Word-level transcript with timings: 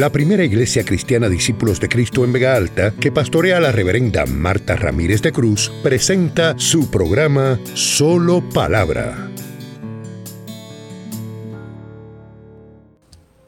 la 0.00 0.10
primera 0.10 0.42
iglesia 0.42 0.82
cristiana 0.82 1.28
Discípulos 1.28 1.78
de 1.78 1.90
Cristo 1.90 2.24
en 2.24 2.32
Vega 2.32 2.56
Alta, 2.56 2.92
que 2.92 3.12
pastorea 3.12 3.60
la 3.60 3.70
reverenda 3.70 4.24
Marta 4.24 4.74
Ramírez 4.74 5.20
de 5.20 5.30
Cruz, 5.30 5.70
presenta 5.82 6.58
su 6.58 6.90
programa 6.90 7.60
Solo 7.74 8.42
Palabra. 8.48 9.28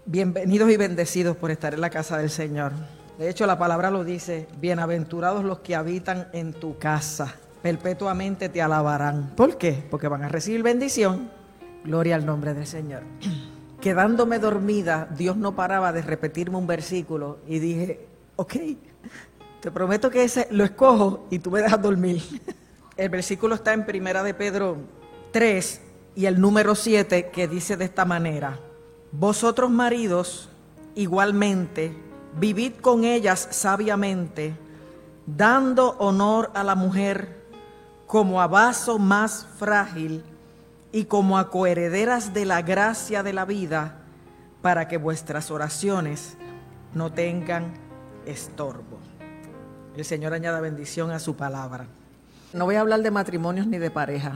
Bienvenidos 0.05 0.71
y 0.71 0.77
bendecidos 0.77 1.39
por 1.39 1.51
estar 1.51 1.73
en 1.73 1.81
la 1.81 1.89
casa 1.89 2.19
del 2.19 2.29
Señor. 2.29 2.73
De 3.19 3.31
hecho, 3.31 3.47
la 3.47 3.59
palabra 3.59 3.91
lo 3.91 4.05
dice, 4.05 4.47
bienaventurados 4.61 5.45
los 5.45 5.61
que 5.61 5.75
habitan 5.75 6.29
en 6.35 6.53
tu 6.53 6.77
casa, 6.77 7.35
perpetuamente 7.63 8.51
te 8.51 8.61
alabarán. 8.61 9.33
¿Por 9.37 9.57
qué? 9.57 9.83
Porque 9.91 10.07
van 10.07 10.23
a 10.23 10.29
recibir 10.29 10.63
bendición. 10.63 11.31
Gloria 11.83 12.17
al 12.17 12.27
nombre 12.27 12.53
del 12.53 12.67
Señor. 12.67 13.05
Quedándome 13.83 14.39
dormida, 14.39 15.09
Dios 15.11 15.37
no 15.37 15.57
paraba 15.57 15.93
de 15.93 16.03
repetirme 16.03 16.57
un 16.57 16.69
versículo 16.69 17.39
y 17.49 17.59
dije, 17.59 18.07
ok, 18.37 18.55
te 19.61 19.73
prometo 19.73 20.09
que 20.09 20.23
ese 20.23 20.47
lo 20.53 20.63
escojo 20.63 21.27
y 21.31 21.41
tú 21.41 21.51
me 21.51 21.61
dejas 21.61 21.83
dormir. 21.83 22.23
El 22.97 23.09
versículo 23.09 23.57
está 23.57 23.73
en 23.73 23.85
Primera 23.85 24.23
de 24.23 24.35
Pedro 24.35 24.77
3 25.33 25.81
y 26.15 26.27
el 26.27 26.41
número 26.41 26.77
7 26.77 27.31
que 27.31 27.49
dice 27.49 27.77
de 27.77 27.87
esta 27.87 28.05
manera, 28.05 28.61
vosotros 29.11 29.69
maridos 29.69 30.49
igualmente 30.95 31.93
vivid 32.39 32.75
con 32.81 33.03
ellas 33.03 33.49
sabiamente, 33.51 34.55
dando 35.27 35.97
honor 35.99 36.53
a 36.55 36.63
la 36.63 36.77
mujer 36.77 37.43
como 38.07 38.41
a 38.41 38.47
vaso 38.47 39.01
más 39.01 39.49
frágil 39.59 40.23
y 40.93 41.07
como 41.07 41.39
a 41.39 41.51
coherederas 41.51 42.35
de 42.35 42.45
la 42.45 42.63
gracia 42.63 43.23
de 43.23 43.33
la 43.33 43.45
vida, 43.45 43.97
para 44.61 44.87
que 44.87 44.99
vuestras 44.99 45.51
oraciones 45.51 46.37
no 46.95 47.13
tengan 47.13 47.73
estorbo. 48.27 49.01
El 49.97 50.05
Señor 50.05 50.35
añada 50.35 50.61
bendición 50.61 51.11
a 51.11 51.19
su 51.19 51.35
palabra. 51.37 51.87
No 52.53 52.67
voy 52.67 52.77
a 52.77 52.81
hablar 52.81 53.01
de 53.03 53.11
matrimonios 53.11 53.67
ni 53.67 53.79
de 53.79 53.91
pareja, 53.91 54.35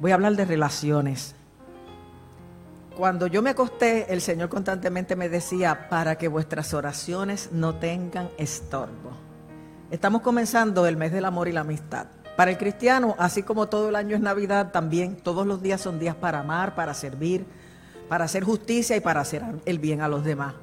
voy 0.00 0.12
a 0.12 0.14
hablar 0.14 0.36
de 0.36 0.44
relaciones. 0.44 1.34
Cuando 2.96 3.26
yo 3.26 3.42
me 3.42 3.50
acosté, 3.50 4.12
el 4.12 4.20
Señor 4.20 4.48
constantemente 4.48 5.16
me 5.16 5.28
decía, 5.28 5.88
para 5.88 6.16
que 6.16 6.28
vuestras 6.28 6.74
oraciones 6.74 7.50
no 7.52 7.74
tengan 7.76 8.30
estorbo. 8.36 9.12
Estamos 9.90 10.22
comenzando 10.22 10.86
el 10.86 10.96
mes 10.96 11.10
del 11.10 11.24
amor 11.24 11.48
y 11.48 11.52
la 11.52 11.62
amistad. 11.62 12.06
Para 12.36 12.50
el 12.50 12.58
cristiano, 12.58 13.14
así 13.18 13.42
como 13.42 13.68
todo 13.68 13.88
el 13.88 13.96
año 13.96 14.16
es 14.16 14.22
Navidad, 14.22 14.70
también 14.72 15.16
todos 15.16 15.46
los 15.46 15.62
días 15.62 15.80
son 15.80 15.98
días 15.98 16.14
para 16.14 16.40
amar, 16.40 16.74
para 16.74 16.94
servir, 16.94 17.44
para 18.08 18.24
hacer 18.24 18.44
justicia 18.44 18.96
y 18.96 19.00
para 19.00 19.20
hacer 19.20 19.42
el 19.66 19.78
bien 19.78 20.00
a 20.00 20.08
los 20.08 20.24
demás. 20.24 20.54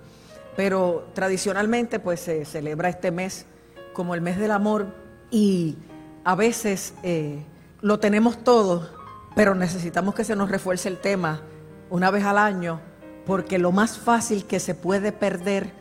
Pero 0.55 1.07
tradicionalmente 1.13 1.99
pues 1.99 2.19
se 2.19 2.45
celebra 2.45 2.89
este 2.89 3.11
mes 3.11 3.45
como 3.93 4.15
el 4.15 4.21
mes 4.21 4.37
del 4.37 4.51
amor 4.51 4.87
y 5.29 5.77
a 6.23 6.35
veces 6.35 6.93
eh, 7.03 7.43
lo 7.81 7.99
tenemos 7.99 8.43
todo, 8.43 8.89
pero 9.35 9.53
necesitamos 9.53 10.15
que 10.15 10.23
se 10.23 10.35
nos 10.35 10.49
refuerce 10.49 10.89
el 10.89 10.97
tema 10.97 11.41
una 11.89 12.11
vez 12.11 12.25
al 12.25 12.37
año, 12.37 12.81
porque 13.25 13.59
lo 13.59 13.71
más 13.71 13.97
fácil 13.97 14.45
que 14.45 14.59
se 14.59 14.73
puede 14.73 15.11
perder 15.11 15.71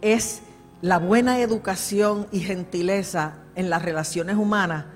es 0.00 0.42
la 0.80 0.98
buena 0.98 1.40
educación 1.40 2.28
y 2.30 2.40
gentileza 2.40 3.34
en 3.56 3.68
las 3.68 3.82
relaciones 3.82 4.36
humanas 4.36 4.86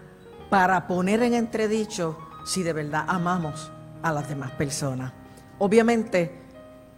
para 0.54 0.86
poner 0.86 1.20
en 1.24 1.34
entredicho 1.34 2.16
si 2.44 2.62
de 2.62 2.72
verdad 2.72 3.06
amamos 3.08 3.72
a 4.04 4.12
las 4.12 4.28
demás 4.28 4.52
personas. 4.52 5.12
Obviamente, 5.58 6.30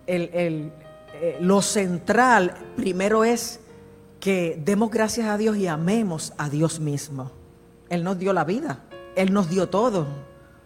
eh, 0.07 0.71
lo 1.41 1.63
central 1.63 2.55
primero 2.77 3.25
es 3.25 3.61
que 4.21 4.61
demos 4.63 4.91
gracias 4.91 5.27
a 5.29 5.39
Dios 5.39 5.57
y 5.57 5.69
amemos 5.69 6.35
a 6.37 6.51
Dios 6.51 6.81
mismo. 6.81 7.33
Él 7.89 8.05
nos 8.05 8.19
dio 8.19 8.35
la 8.35 8.45
vida, 8.45 8.81
Él 9.15 9.33
nos 9.33 9.49
dio 9.49 9.71
todo 9.71 10.07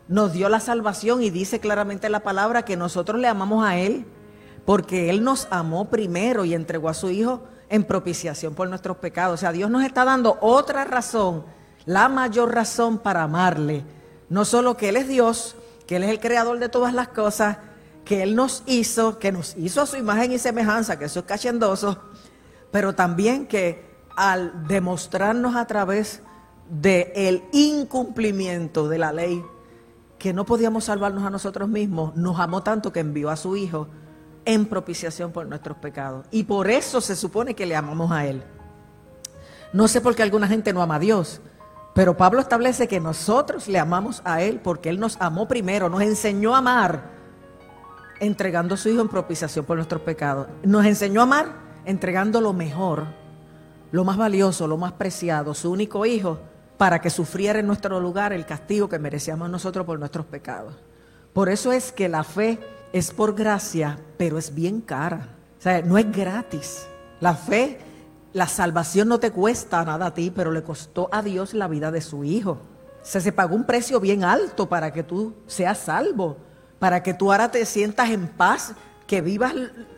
nos 0.08 0.32
dio 0.32 0.48
la 0.48 0.58
salvación 0.58 1.22
y 1.22 1.30
dice 1.30 1.60
claramente 1.60 2.08
la 2.08 2.24
palabra 2.24 2.64
que 2.64 2.76
nosotros 2.76 3.20
le 3.20 3.28
amamos 3.28 3.64
a 3.64 3.78
Él 3.78 4.04
porque 4.64 5.08
Él 5.08 5.22
nos 5.22 5.46
amó 5.52 5.88
primero 5.88 6.44
y 6.44 6.52
entregó 6.52 6.88
a 6.88 6.94
su 6.94 7.10
Hijo 7.10 7.44
en 7.68 7.84
propiciación 7.84 8.56
por 8.56 8.68
nuestros 8.68 8.96
pecados. 8.96 9.34
O 9.34 9.36
sea, 9.36 9.52
Dios 9.52 9.70
nos 9.70 9.84
está 9.84 10.04
dando 10.04 10.36
otra 10.40 10.84
razón, 10.84 11.44
la 11.90 12.08
mayor 12.08 12.54
razón 12.54 12.98
para 12.98 13.24
amarle. 13.24 13.82
No 14.28 14.44
solo 14.44 14.76
que 14.76 14.90
Él 14.90 14.96
es 14.96 15.08
Dios, 15.08 15.56
que 15.88 15.96
Él 15.96 16.04
es 16.04 16.10
el 16.10 16.20
creador 16.20 16.60
de 16.60 16.68
todas 16.68 16.94
las 16.94 17.08
cosas, 17.08 17.58
que 18.04 18.22
Él 18.22 18.36
nos 18.36 18.62
hizo, 18.66 19.18
que 19.18 19.32
nos 19.32 19.56
hizo 19.56 19.82
a 19.82 19.86
su 19.86 19.96
imagen 19.96 20.30
y 20.30 20.38
semejanza, 20.38 21.00
que 21.00 21.06
eso 21.06 21.18
es 21.18 21.26
cachendoso, 21.26 21.98
pero 22.70 22.94
también 22.94 23.44
que 23.48 23.90
al 24.14 24.68
demostrarnos 24.68 25.56
a 25.56 25.66
través 25.66 26.22
del 26.70 27.10
el 27.16 27.42
incumplimiento 27.50 28.88
de 28.88 28.98
la 28.98 29.12
ley 29.12 29.44
que 30.16 30.32
no 30.32 30.46
podíamos 30.46 30.84
salvarnos 30.84 31.24
a 31.24 31.30
nosotros 31.30 31.68
mismos, 31.68 32.14
nos 32.14 32.38
amó 32.38 32.62
tanto 32.62 32.92
que 32.92 33.00
envió 33.00 33.30
a 33.30 33.36
su 33.36 33.56
Hijo 33.56 33.88
en 34.44 34.66
propiciación 34.66 35.32
por 35.32 35.44
nuestros 35.46 35.76
pecados. 35.78 36.24
Y 36.30 36.44
por 36.44 36.70
eso 36.70 37.00
se 37.00 37.16
supone 37.16 37.54
que 37.54 37.66
le 37.66 37.74
amamos 37.74 38.12
a 38.12 38.26
Él. 38.26 38.44
No 39.72 39.88
sé 39.88 40.00
por 40.00 40.14
qué 40.14 40.22
alguna 40.22 40.46
gente 40.46 40.72
no 40.72 40.82
ama 40.82 40.96
a 40.96 41.00
Dios, 41.00 41.40
pero 41.94 42.16
Pablo 42.16 42.40
establece 42.40 42.88
que 42.88 43.00
nosotros 43.00 43.68
le 43.68 43.78
amamos 43.78 44.22
a 44.24 44.42
Él 44.42 44.60
porque 44.62 44.88
Él 44.88 45.00
nos 45.00 45.16
amó 45.20 45.48
primero, 45.48 45.88
nos 45.88 46.02
enseñó 46.02 46.54
a 46.54 46.58
amar 46.58 47.02
entregando 48.20 48.74
a 48.74 48.78
su 48.78 48.88
Hijo 48.88 49.00
en 49.00 49.08
propiciación 49.08 49.64
por 49.64 49.76
nuestros 49.76 50.02
pecados. 50.02 50.46
Nos 50.62 50.84
enseñó 50.86 51.20
a 51.20 51.24
amar 51.24 51.46
entregando 51.84 52.40
lo 52.40 52.52
mejor, 52.52 53.06
lo 53.90 54.04
más 54.04 54.16
valioso, 54.16 54.68
lo 54.68 54.76
más 54.76 54.92
preciado, 54.92 55.54
su 55.54 55.70
único 55.70 56.06
Hijo 56.06 56.38
para 56.76 57.00
que 57.00 57.10
sufriera 57.10 57.58
en 57.58 57.66
nuestro 57.66 58.00
lugar 58.00 58.32
el 58.32 58.46
castigo 58.46 58.88
que 58.88 58.98
merecíamos 58.98 59.50
nosotros 59.50 59.84
por 59.84 59.98
nuestros 59.98 60.24
pecados. 60.24 60.74
Por 61.34 61.48
eso 61.48 61.72
es 61.72 61.92
que 61.92 62.08
la 62.08 62.24
fe 62.24 62.58
es 62.92 63.10
por 63.12 63.34
gracia, 63.34 63.98
pero 64.16 64.38
es 64.38 64.54
bien 64.54 64.80
cara. 64.80 65.28
O 65.58 65.62
sea, 65.62 65.82
no 65.82 65.98
es 65.98 66.10
gratis. 66.10 66.86
La 67.20 67.34
fe, 67.34 67.78
la 68.32 68.46
salvación 68.46 69.08
no 69.08 69.18
te 69.18 69.30
cuesta 69.30 69.84
nada 69.84 70.06
a 70.06 70.14
ti, 70.14 70.32
pero 70.34 70.52
le 70.52 70.62
costó 70.62 71.08
a 71.12 71.22
Dios 71.22 71.54
la 71.54 71.68
vida 71.68 71.90
de 71.90 72.00
su 72.00 72.24
Hijo. 72.24 72.52
O 72.52 73.04
sea, 73.04 73.20
se 73.20 73.32
pagó 73.32 73.56
un 73.56 73.64
precio 73.64 73.98
bien 73.98 74.24
alto 74.24 74.68
para 74.68 74.92
que 74.92 75.02
tú 75.02 75.34
seas 75.46 75.78
salvo, 75.78 76.36
para 76.78 77.02
que 77.02 77.14
tú 77.14 77.32
ahora 77.32 77.50
te 77.50 77.64
sientas 77.64 78.10
en 78.10 78.28
paz, 78.28 78.74
que 79.06 79.20
vivas 79.20 79.54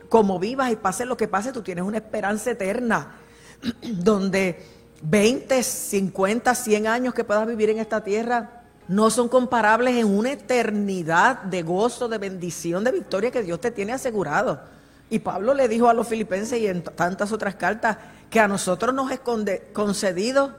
como 0.09 0.39
vivas 0.39 0.71
y 0.71 0.77
pase 0.77 1.07
lo 1.07 1.17
que 1.17 1.27
pase, 1.27 1.53
tú 1.53 1.63
tienes 1.63 1.85
una 1.85 1.97
esperanza 1.97 2.51
eterna, 2.51 3.17
donde 3.83 4.63
20, 5.03 5.63
50, 5.63 6.55
100 6.55 6.87
años 6.87 7.15
que 7.15 7.25
puedas 7.25 7.47
vivir 7.47 7.71
en 7.71 7.79
esta 7.79 8.05
tierra 8.05 8.63
no 8.89 9.11
son 9.11 9.29
comparables 9.29 9.97
en 9.97 10.07
una 10.07 10.33
eternidad 10.33 11.43
de 11.43 11.63
gozo, 11.63 12.09
de 12.09 12.19
bendición, 12.19 12.85
de 12.85 12.93
victoria 12.93 13.31
que 13.31 13.43
Dios 13.43 13.61
te 13.61 13.71
tiene 13.71 13.93
asegurado. 13.93 14.61
Y 15.09 15.19
Pablo 15.21 15.55
le 15.55 15.69
dijo 15.69 15.89
a 15.89 15.95
los 15.95 16.09
filipenses 16.09 16.59
y 16.59 16.67
en 16.67 16.83
tantas 16.83 17.33
otras 17.33 17.55
cartas 17.55 17.99
que 18.33 18.41
a 18.41 18.49
nosotros 18.49 18.95
nos 18.95 19.11
es 19.11 19.21
concedido 19.75 20.55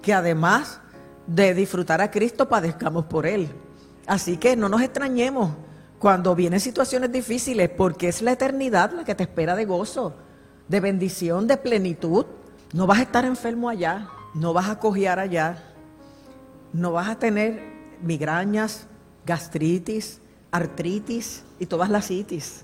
que 0.00 0.14
además 0.14 0.80
de 1.26 1.54
disfrutar 1.54 2.00
a 2.00 2.12
Cristo 2.12 2.48
padezcamos 2.48 3.06
por 3.06 3.26
Él. 3.26 3.50
Así 4.06 4.36
que 4.36 4.54
no 4.54 4.68
nos 4.68 4.80
extrañemos 4.80 5.50
cuando 5.98 6.36
vienen 6.36 6.60
situaciones 6.60 7.10
difíciles 7.10 7.68
porque 7.68 8.06
es 8.06 8.22
la 8.22 8.30
eternidad 8.30 8.92
la 8.92 9.04
que 9.04 9.16
te 9.16 9.24
espera 9.24 9.56
de 9.56 9.64
gozo, 9.64 10.14
de 10.68 10.78
bendición, 10.78 11.48
de 11.48 11.56
plenitud. 11.56 12.26
No 12.72 12.86
vas 12.86 13.00
a 13.00 13.02
estar 13.02 13.24
enfermo 13.24 13.68
allá, 13.68 14.08
no 14.32 14.52
vas 14.52 14.68
a 14.68 14.78
cojear 14.78 15.18
allá, 15.18 15.64
no 16.72 16.92
vas 16.92 17.08
a 17.08 17.18
tener 17.18 17.60
migrañas, 18.02 18.86
gastritis, 19.24 20.20
artritis 20.52 21.42
y 21.58 21.66
todas 21.66 21.90
las 21.90 22.08
itis. 22.08 22.62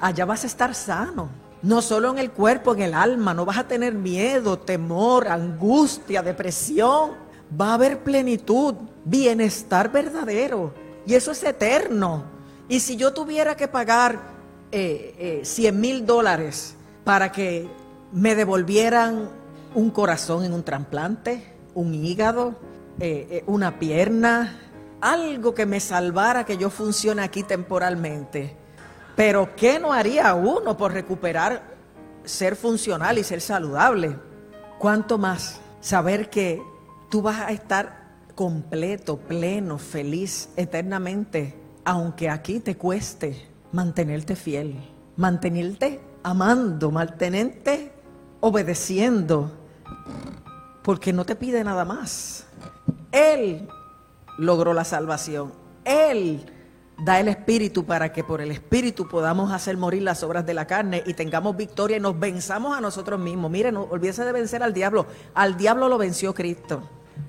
Allá 0.00 0.24
vas 0.24 0.42
a 0.42 0.48
estar 0.48 0.74
sano, 0.74 1.28
no 1.62 1.82
solo 1.82 2.10
en 2.10 2.18
el 2.18 2.30
cuerpo, 2.30 2.74
en 2.74 2.82
el 2.82 2.94
alma, 2.94 3.34
no 3.34 3.44
vas 3.44 3.58
a 3.58 3.68
tener 3.68 3.94
miedo, 3.94 4.58
temor, 4.58 5.28
angustia, 5.28 6.22
depresión. 6.22 7.12
Va 7.60 7.70
a 7.70 7.74
haber 7.74 8.02
plenitud, 8.02 8.74
bienestar 9.04 9.90
verdadero 9.90 10.74
y 11.06 11.14
eso 11.14 11.32
es 11.32 11.42
eterno. 11.42 12.24
Y 12.68 12.80
si 12.80 12.96
yo 12.96 13.14
tuviera 13.14 13.56
que 13.56 13.66
pagar 13.66 14.20
eh, 14.70 15.40
100 15.42 15.74
eh, 15.74 15.78
mil 15.78 16.04
dólares 16.04 16.74
para 17.04 17.32
que 17.32 17.66
me 18.12 18.34
devolvieran 18.34 19.30
un 19.74 19.90
corazón 19.90 20.44
en 20.44 20.52
un 20.52 20.62
trasplante, 20.62 21.42
un 21.74 21.94
hígado, 21.94 22.54
eh, 23.00 23.26
eh, 23.30 23.44
una 23.46 23.78
pierna, 23.78 24.58
algo 25.00 25.54
que 25.54 25.66
me 25.66 25.80
salvara 25.80 26.44
que 26.44 26.56
yo 26.56 26.68
funcione 26.68 27.22
aquí 27.22 27.42
temporalmente. 27.42 28.56
Pero 29.18 29.56
¿qué 29.56 29.80
no 29.80 29.92
haría 29.92 30.32
uno 30.36 30.76
por 30.76 30.92
recuperar 30.92 31.74
ser 32.22 32.54
funcional 32.54 33.18
y 33.18 33.24
ser 33.24 33.40
saludable? 33.40 34.16
¿Cuánto 34.78 35.18
más 35.18 35.60
saber 35.80 36.30
que 36.30 36.62
tú 37.10 37.20
vas 37.20 37.40
a 37.40 37.50
estar 37.50 38.12
completo, 38.36 39.16
pleno, 39.16 39.76
feliz 39.76 40.50
eternamente, 40.54 41.58
aunque 41.84 42.30
aquí 42.30 42.60
te 42.60 42.76
cueste 42.76 43.48
mantenerte 43.72 44.36
fiel, 44.36 44.76
mantenerte 45.16 46.00
amando, 46.22 46.92
mantenente 46.92 47.90
obedeciendo, 48.38 49.50
porque 50.84 51.12
no 51.12 51.26
te 51.26 51.34
pide 51.34 51.64
nada 51.64 51.84
más. 51.84 52.46
Él 53.10 53.66
logró 54.38 54.74
la 54.74 54.84
salvación. 54.84 55.52
Él 55.84 56.46
da 56.98 57.20
el 57.20 57.28
Espíritu 57.28 57.84
para 57.84 58.12
que 58.12 58.24
por 58.24 58.40
el 58.40 58.50
Espíritu 58.50 59.08
podamos 59.08 59.52
hacer 59.52 59.76
morir 59.76 60.02
las 60.02 60.22
obras 60.22 60.44
de 60.44 60.54
la 60.54 60.66
carne 60.66 61.02
y 61.06 61.14
tengamos 61.14 61.56
victoria 61.56 61.96
y 61.96 62.00
nos 62.00 62.18
venzamos 62.18 62.76
a 62.76 62.80
nosotros 62.80 63.20
mismos. 63.20 63.50
Miren, 63.50 63.74
no 63.74 63.82
olvídese 63.82 64.24
de 64.24 64.32
vencer 64.32 64.62
al 64.62 64.74
diablo. 64.74 65.06
Al 65.34 65.56
diablo 65.56 65.88
lo 65.88 65.96
venció 65.96 66.34
Cristo. 66.34 66.82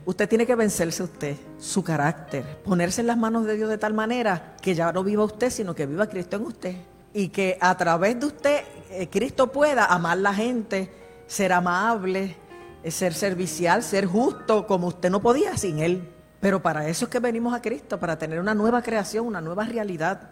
Usted 0.06 0.28
tiene 0.28 0.46
que 0.46 0.56
vencerse 0.56 1.04
usted, 1.04 1.38
su 1.60 1.84
carácter, 1.84 2.62
ponerse 2.64 3.02
en 3.02 3.08
las 3.08 3.18
manos 3.18 3.46
de 3.46 3.56
Dios 3.56 3.70
de 3.70 3.78
tal 3.78 3.94
manera 3.94 4.56
que 4.62 4.74
ya 4.74 4.92
no 4.92 5.04
viva 5.04 5.24
usted, 5.24 5.50
sino 5.50 5.76
que 5.76 5.86
viva 5.86 6.08
Cristo 6.08 6.38
en 6.38 6.46
usted. 6.46 6.76
Y 7.14 7.30
que 7.30 7.58
a 7.60 7.76
través 7.78 8.20
de 8.20 8.26
usted 8.26 8.62
eh, 8.92 9.08
Cristo 9.10 9.52
pueda 9.52 9.86
amar 9.86 10.18
la 10.18 10.34
gente, 10.34 10.92
ser 11.28 11.54
amable, 11.54 12.36
eh, 12.84 12.92
ser 12.92 13.14
servicial, 13.14 13.84
ser 13.84 14.06
justo, 14.06 14.66
como 14.66 14.88
usted 14.88 15.10
no 15.10 15.22
podía 15.22 15.58
sin 15.58 15.80
Él. 15.80 16.10
Pero 16.40 16.62
para 16.62 16.88
eso 16.88 17.06
es 17.06 17.12
que 17.12 17.20
venimos 17.20 17.54
a 17.54 17.62
Cristo, 17.62 18.00
para 18.00 18.18
tener 18.18 18.40
una 18.40 18.54
nueva 18.54 18.82
creación, 18.82 19.28
una 19.28 19.42
nueva 19.42 19.66
realidad 19.66 20.32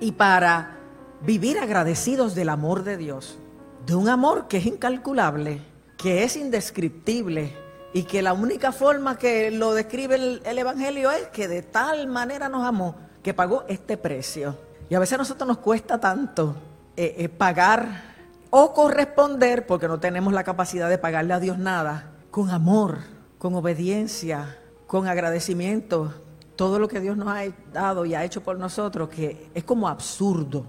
y 0.00 0.12
para 0.12 0.76
vivir 1.20 1.58
agradecidos 1.58 2.34
del 2.34 2.48
amor 2.48 2.84
de 2.84 2.96
Dios, 2.96 3.38
de 3.86 3.94
un 3.96 4.08
amor 4.08 4.46
que 4.46 4.58
es 4.58 4.66
incalculable, 4.66 5.60
que 5.96 6.22
es 6.22 6.36
indescriptible 6.36 7.56
y 7.92 8.04
que 8.04 8.22
la 8.22 8.32
única 8.32 8.70
forma 8.70 9.18
que 9.18 9.50
lo 9.50 9.74
describe 9.74 10.40
el, 10.44 10.58
Evangelio 10.58 11.10
es 11.10 11.28
que 11.28 11.48
de 11.48 11.62
tal 11.62 12.06
manera 12.06 12.48
nos 12.48 12.64
amó 12.64 12.94
que 13.22 13.34
pagó 13.34 13.64
este 13.68 13.96
precio. 13.96 14.56
Y 14.88 14.94
a 14.94 15.00
veces 15.00 15.14
a 15.14 15.18
nosotros 15.18 15.48
nos 15.48 15.58
cuesta 15.58 15.98
tanto 15.98 16.54
eh, 16.96 17.14
eh, 17.18 17.28
pagar 17.28 18.16
o 18.50 18.72
corresponder, 18.72 19.66
porque 19.66 19.88
no 19.88 19.98
tenemos 19.98 20.32
la 20.32 20.44
capacidad 20.44 20.88
de 20.88 20.98
pagarle 20.98 21.34
a 21.34 21.40
Dios 21.40 21.58
nada, 21.58 22.12
con 22.30 22.50
amor, 22.50 22.98
con 23.38 23.54
obediencia, 23.54 24.56
con 24.88 25.06
agradecimiento 25.06 26.12
todo 26.56 26.80
lo 26.80 26.88
que 26.88 26.98
Dios 26.98 27.16
nos 27.16 27.28
ha 27.28 27.42
dado 27.72 28.04
y 28.04 28.14
ha 28.16 28.24
hecho 28.24 28.42
por 28.42 28.58
nosotros, 28.58 29.08
que 29.10 29.48
es 29.54 29.62
como 29.62 29.86
absurdo. 29.86 30.64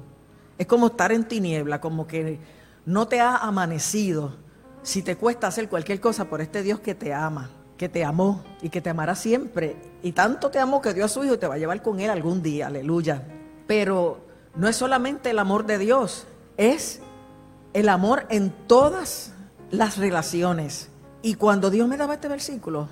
Es 0.55 0.67
como 0.67 0.87
estar 0.87 1.11
en 1.11 1.27
tiniebla, 1.27 1.81
como 1.81 2.05
que 2.05 2.37
no 2.85 3.07
te 3.07 3.21
ha 3.21 3.37
amanecido. 3.37 4.35
Si 4.83 5.01
te 5.01 5.15
cuesta 5.15 5.47
hacer 5.47 5.67
cualquier 5.67 5.99
cosa 5.99 6.25
por 6.25 6.41
este 6.41 6.61
Dios 6.61 6.79
que 6.79 6.93
te 6.93 7.11
ama, 7.11 7.49
que 7.75 7.89
te 7.89 8.03
amó 8.03 8.43
y 8.61 8.69
que 8.69 8.81
te 8.81 8.89
amará 8.91 9.15
siempre. 9.15 9.77
Y 10.03 10.11
tanto 10.11 10.51
te 10.51 10.59
amó 10.59 10.81
que 10.81 10.93
dio 10.93 11.05
a 11.05 11.07
su 11.07 11.23
Hijo 11.23 11.35
y 11.35 11.37
te 11.37 11.47
va 11.47 11.55
a 11.55 11.57
llevar 11.57 11.81
con 11.81 11.99
Él 11.99 12.11
algún 12.11 12.43
día, 12.43 12.67
aleluya. 12.67 13.23
Pero 13.65 14.19
no 14.53 14.67
es 14.67 14.75
solamente 14.75 15.31
el 15.31 15.39
amor 15.39 15.65
de 15.65 15.79
Dios, 15.79 16.27
es 16.57 16.99
el 17.73 17.87
amor 17.87 18.27
en 18.29 18.51
todas 18.67 19.33
las 19.71 19.97
relaciones. 19.97 20.89
Y 21.21 21.35
cuando 21.35 21.69
Dios 21.69 21.87
me 21.87 21.97
daba 21.97 22.15
este 22.15 22.27
versículo, 22.27 22.89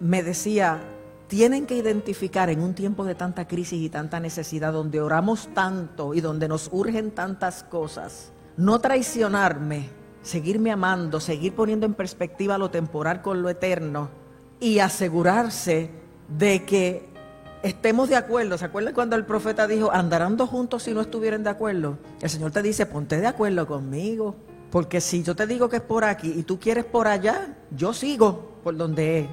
me 0.00 0.22
decía, 0.22 0.80
tienen 1.28 1.66
que 1.66 1.76
identificar 1.76 2.50
en 2.50 2.62
un 2.62 2.74
tiempo 2.74 3.04
de 3.04 3.14
tanta 3.14 3.46
crisis 3.46 3.80
y 3.80 3.90
tanta 3.90 4.20
necesidad, 4.20 4.72
donde 4.72 5.00
oramos 5.00 5.48
tanto 5.54 6.14
y 6.14 6.20
donde 6.20 6.48
nos 6.48 6.68
urgen 6.72 7.10
tantas 7.10 7.64
cosas, 7.64 8.32
no 8.56 8.80
traicionarme, 8.80 9.90
seguirme 10.22 10.72
amando, 10.72 11.20
seguir 11.20 11.54
poniendo 11.54 11.86
en 11.86 11.94
perspectiva 11.94 12.58
lo 12.58 12.70
temporal 12.70 13.22
con 13.22 13.42
lo 13.42 13.48
eterno 13.48 14.08
y 14.60 14.78
asegurarse 14.78 15.90
de 16.28 16.64
que 16.64 17.08
estemos 17.62 18.08
de 18.08 18.16
acuerdo. 18.16 18.58
¿Se 18.58 18.64
acuerdan 18.64 18.94
cuando 18.94 19.16
el 19.16 19.24
profeta 19.24 19.66
dijo, 19.66 19.92
andarán 19.92 20.36
dos 20.36 20.48
juntos 20.48 20.82
si 20.82 20.94
no 20.94 21.00
estuvieran 21.00 21.44
de 21.44 21.50
acuerdo? 21.50 21.98
El 22.20 22.30
Señor 22.30 22.50
te 22.50 22.62
dice, 22.62 22.86
ponte 22.86 23.20
de 23.20 23.26
acuerdo 23.26 23.66
conmigo. 23.66 24.36
Porque 24.70 25.00
si 25.00 25.22
yo 25.22 25.34
te 25.34 25.46
digo 25.46 25.68
que 25.68 25.76
es 25.76 25.82
por 25.82 26.04
aquí 26.04 26.34
y 26.36 26.42
tú 26.42 26.58
quieres 26.58 26.84
por 26.84 27.08
allá, 27.08 27.56
yo 27.70 27.94
sigo 27.94 28.60
por 28.62 28.76
donde 28.76 29.20
es. 29.20 29.26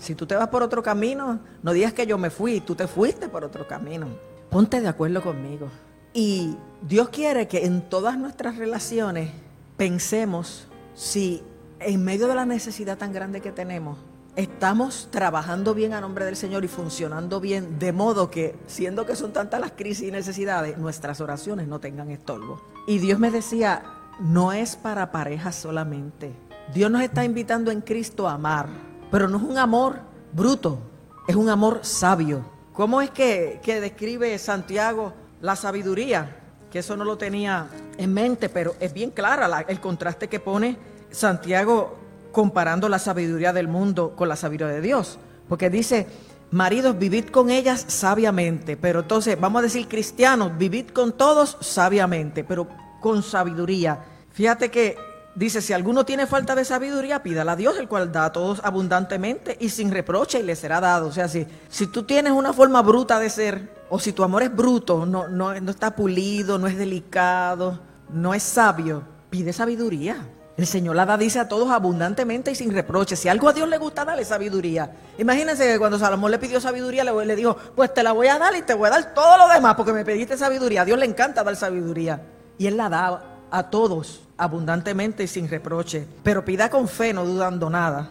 Si 0.00 0.14
tú 0.14 0.26
te 0.26 0.34
vas 0.34 0.48
por 0.48 0.62
otro 0.62 0.82
camino, 0.82 1.40
no 1.62 1.72
digas 1.72 1.92
que 1.92 2.06
yo 2.06 2.16
me 2.16 2.30
fui, 2.30 2.60
tú 2.60 2.74
te 2.74 2.88
fuiste 2.88 3.28
por 3.28 3.44
otro 3.44 3.68
camino. 3.68 4.08
Ponte 4.48 4.80
de 4.80 4.88
acuerdo 4.88 5.22
conmigo. 5.22 5.68
Y 6.14 6.56
Dios 6.80 7.10
quiere 7.10 7.46
que 7.46 7.66
en 7.66 7.82
todas 7.82 8.18
nuestras 8.18 8.56
relaciones 8.56 9.30
pensemos 9.76 10.66
si 10.94 11.42
en 11.80 12.02
medio 12.02 12.28
de 12.28 12.34
la 12.34 12.46
necesidad 12.46 12.96
tan 12.96 13.12
grande 13.12 13.42
que 13.42 13.52
tenemos, 13.52 13.98
estamos 14.36 15.08
trabajando 15.10 15.74
bien 15.74 15.92
a 15.92 16.00
nombre 16.00 16.24
del 16.24 16.36
Señor 16.36 16.64
y 16.64 16.68
funcionando 16.68 17.38
bien, 17.38 17.78
de 17.78 17.92
modo 17.92 18.30
que, 18.30 18.58
siendo 18.66 19.04
que 19.04 19.16
son 19.16 19.34
tantas 19.34 19.60
las 19.60 19.72
crisis 19.72 20.08
y 20.08 20.12
necesidades, 20.12 20.78
nuestras 20.78 21.20
oraciones 21.20 21.68
no 21.68 21.78
tengan 21.78 22.10
estorbo. 22.10 22.62
Y 22.86 22.98
Dios 22.98 23.18
me 23.18 23.30
decía, 23.30 23.82
no 24.18 24.52
es 24.52 24.76
para 24.76 25.12
parejas 25.12 25.56
solamente. 25.56 26.32
Dios 26.72 26.90
nos 26.90 27.02
está 27.02 27.22
invitando 27.22 27.70
en 27.70 27.82
Cristo 27.82 28.26
a 28.26 28.34
amar 28.34 28.89
pero 29.10 29.28
no 29.28 29.38
es 29.38 29.42
un 29.42 29.58
amor 29.58 30.00
bruto, 30.32 30.78
es 31.26 31.36
un 31.36 31.48
amor 31.48 31.80
sabio. 31.82 32.44
¿Cómo 32.72 33.02
es 33.02 33.10
que, 33.10 33.60
describe 33.64 34.38
Santiago 34.38 35.12
la 35.40 35.56
sabiduría? 35.56 36.36
Que 36.70 36.78
eso 36.78 36.96
no 36.96 37.04
lo 37.04 37.18
tenía 37.18 37.66
en 37.98 38.14
mente, 38.14 38.48
pero 38.48 38.74
es 38.80 38.92
bien 38.92 39.10
clara 39.10 39.64
el 39.68 39.80
contraste 39.80 40.28
que 40.28 40.40
pone 40.40 40.76
Santiago 41.10 41.98
comparando 42.32 42.88
la 42.88 43.00
sabiduría 43.00 43.52
del 43.52 43.66
mundo 43.66 44.14
con 44.16 44.28
la 44.28 44.36
sabiduría 44.36 44.74
de 44.74 44.80
Dios. 44.80 45.18
Porque 45.48 45.68
dice, 45.68 46.06
maridos, 46.52 46.96
vivid 46.96 47.26
con 47.26 47.50
ellas 47.50 47.84
sabiamente. 47.88 48.76
Pero 48.76 49.00
entonces, 49.00 49.38
vamos 49.38 49.60
a 49.60 49.62
decir 49.64 49.88
cristianos, 49.88 50.56
vivid 50.56 50.90
con 50.90 51.12
todos 51.12 51.58
sabiamente, 51.60 52.44
pero 52.44 52.68
con 53.00 53.22
sabiduría. 53.24 54.04
Fíjate 54.30 54.70
que 54.70 54.96
Dice, 55.40 55.62
si 55.62 55.72
alguno 55.72 56.04
tiene 56.04 56.26
falta 56.26 56.54
de 56.54 56.66
sabiduría, 56.66 57.22
pídala 57.22 57.52
a 57.52 57.56
Dios, 57.56 57.78
el 57.78 57.88
cual 57.88 58.12
da 58.12 58.26
a 58.26 58.30
todos 58.30 58.60
abundantemente 58.62 59.56
y 59.58 59.70
sin 59.70 59.90
reproche 59.90 60.38
y 60.38 60.42
le 60.42 60.54
será 60.54 60.82
dado. 60.82 61.06
O 61.06 61.12
sea, 61.12 61.28
si, 61.28 61.46
si 61.70 61.86
tú 61.86 62.02
tienes 62.02 62.34
una 62.34 62.52
forma 62.52 62.82
bruta 62.82 63.18
de 63.18 63.30
ser, 63.30 63.70
o 63.88 63.98
si 63.98 64.12
tu 64.12 64.22
amor 64.22 64.42
es 64.42 64.54
bruto, 64.54 65.06
no, 65.06 65.28
no, 65.28 65.58
no 65.58 65.70
está 65.70 65.96
pulido, 65.96 66.58
no 66.58 66.66
es 66.66 66.76
delicado, 66.76 67.80
no 68.10 68.34
es 68.34 68.42
sabio, 68.42 69.02
pide 69.30 69.54
sabiduría. 69.54 70.28
El 70.58 70.66
Señor 70.66 70.94
la 70.94 71.06
da, 71.06 71.16
dice 71.16 71.38
a 71.38 71.48
todos 71.48 71.70
abundantemente 71.70 72.50
y 72.50 72.54
sin 72.54 72.70
reproche. 72.74 73.16
Si 73.16 73.26
algo 73.26 73.48
a 73.48 73.54
Dios 73.54 73.66
le 73.66 73.78
gusta, 73.78 74.04
dale 74.04 74.26
sabiduría. 74.26 74.94
Imagínense 75.16 75.66
que 75.66 75.78
cuando 75.78 75.98
Salomón 75.98 76.32
le 76.32 76.38
pidió 76.38 76.60
sabiduría, 76.60 77.02
le, 77.02 77.24
le 77.24 77.34
dijo, 77.34 77.56
pues 77.74 77.94
te 77.94 78.02
la 78.02 78.12
voy 78.12 78.26
a 78.26 78.38
dar 78.38 78.54
y 78.56 78.60
te 78.60 78.74
voy 78.74 78.88
a 78.88 78.90
dar 78.90 79.14
todo 79.14 79.38
lo 79.38 79.48
demás 79.48 79.74
porque 79.74 79.94
me 79.94 80.04
pediste 80.04 80.36
sabiduría. 80.36 80.82
A 80.82 80.84
Dios 80.84 80.98
le 80.98 81.06
encanta 81.06 81.42
dar 81.42 81.56
sabiduría. 81.56 82.26
Y 82.58 82.66
Él 82.66 82.76
la 82.76 82.90
da 82.90 83.39
a 83.50 83.70
todos 83.70 84.22
abundantemente 84.36 85.24
y 85.24 85.28
sin 85.28 85.48
reproche, 85.48 86.06
pero 86.22 86.44
pida 86.44 86.70
con 86.70 86.88
fe, 86.88 87.12
no 87.12 87.24
dudando 87.24 87.68
nada. 87.68 88.10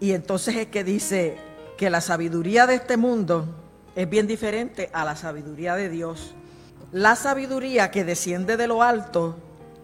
Y 0.00 0.12
entonces 0.12 0.56
es 0.56 0.66
que 0.68 0.84
dice 0.84 1.38
que 1.76 1.90
la 1.90 2.00
sabiduría 2.00 2.66
de 2.66 2.76
este 2.76 2.96
mundo 2.96 3.46
es 3.94 4.08
bien 4.08 4.26
diferente 4.26 4.90
a 4.92 5.04
la 5.04 5.16
sabiduría 5.16 5.74
de 5.74 5.88
Dios. 5.88 6.34
La 6.92 7.16
sabiduría 7.16 7.90
que 7.90 8.04
desciende 8.04 8.56
de 8.56 8.66
lo 8.68 8.82
alto 8.82 9.36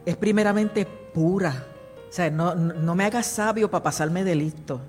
es 0.06 0.16
primeramente 0.16 0.86
pura. 0.86 1.66
O 2.08 2.12
sea, 2.12 2.30
no, 2.30 2.54
no 2.54 2.94
me 2.94 3.04
hagas 3.04 3.26
sabio 3.26 3.70
para 3.70 3.84
pasarme 3.84 4.24
de 4.24 4.34
listo. 4.34 4.80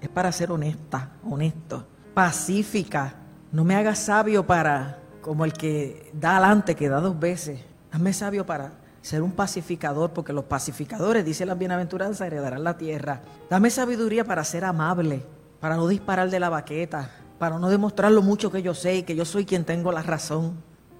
Es 0.00 0.08
para 0.08 0.32
ser 0.32 0.50
honesta, 0.50 1.10
honesto. 1.28 1.86
Pacífica. 2.14 3.14
No 3.52 3.64
me 3.64 3.76
hagas 3.76 4.00
sabio 4.00 4.46
para, 4.46 4.98
como 5.20 5.44
el 5.44 5.52
que 5.52 6.10
da 6.12 6.36
adelante, 6.36 6.74
que 6.74 6.88
da 6.88 7.00
dos 7.00 7.18
veces. 7.18 7.60
Hazme 7.92 8.12
sabio 8.12 8.44
para 8.46 8.81
ser 9.02 9.22
un 9.22 9.32
pacificador, 9.32 10.12
porque 10.12 10.32
los 10.32 10.44
pacificadores, 10.44 11.24
dice 11.24 11.44
la 11.44 11.54
bienaventuranza, 11.54 12.26
heredarán 12.26 12.64
la 12.64 12.78
tierra. 12.78 13.20
Dame 13.50 13.68
sabiduría 13.68 14.24
para 14.24 14.44
ser 14.44 14.64
amable, 14.64 15.24
para 15.60 15.76
no 15.76 15.88
disparar 15.88 16.30
de 16.30 16.40
la 16.40 16.48
baqueta, 16.48 17.10
para 17.38 17.58
no 17.58 17.68
demostrar 17.68 18.12
lo 18.12 18.22
mucho 18.22 18.50
que 18.50 18.62
yo 18.62 18.74
sé 18.74 18.96
y 18.96 19.02
que 19.02 19.16
yo 19.16 19.24
soy 19.24 19.44
quien 19.44 19.64
tengo 19.64 19.90
la 19.90 20.02
razón. 20.02 20.54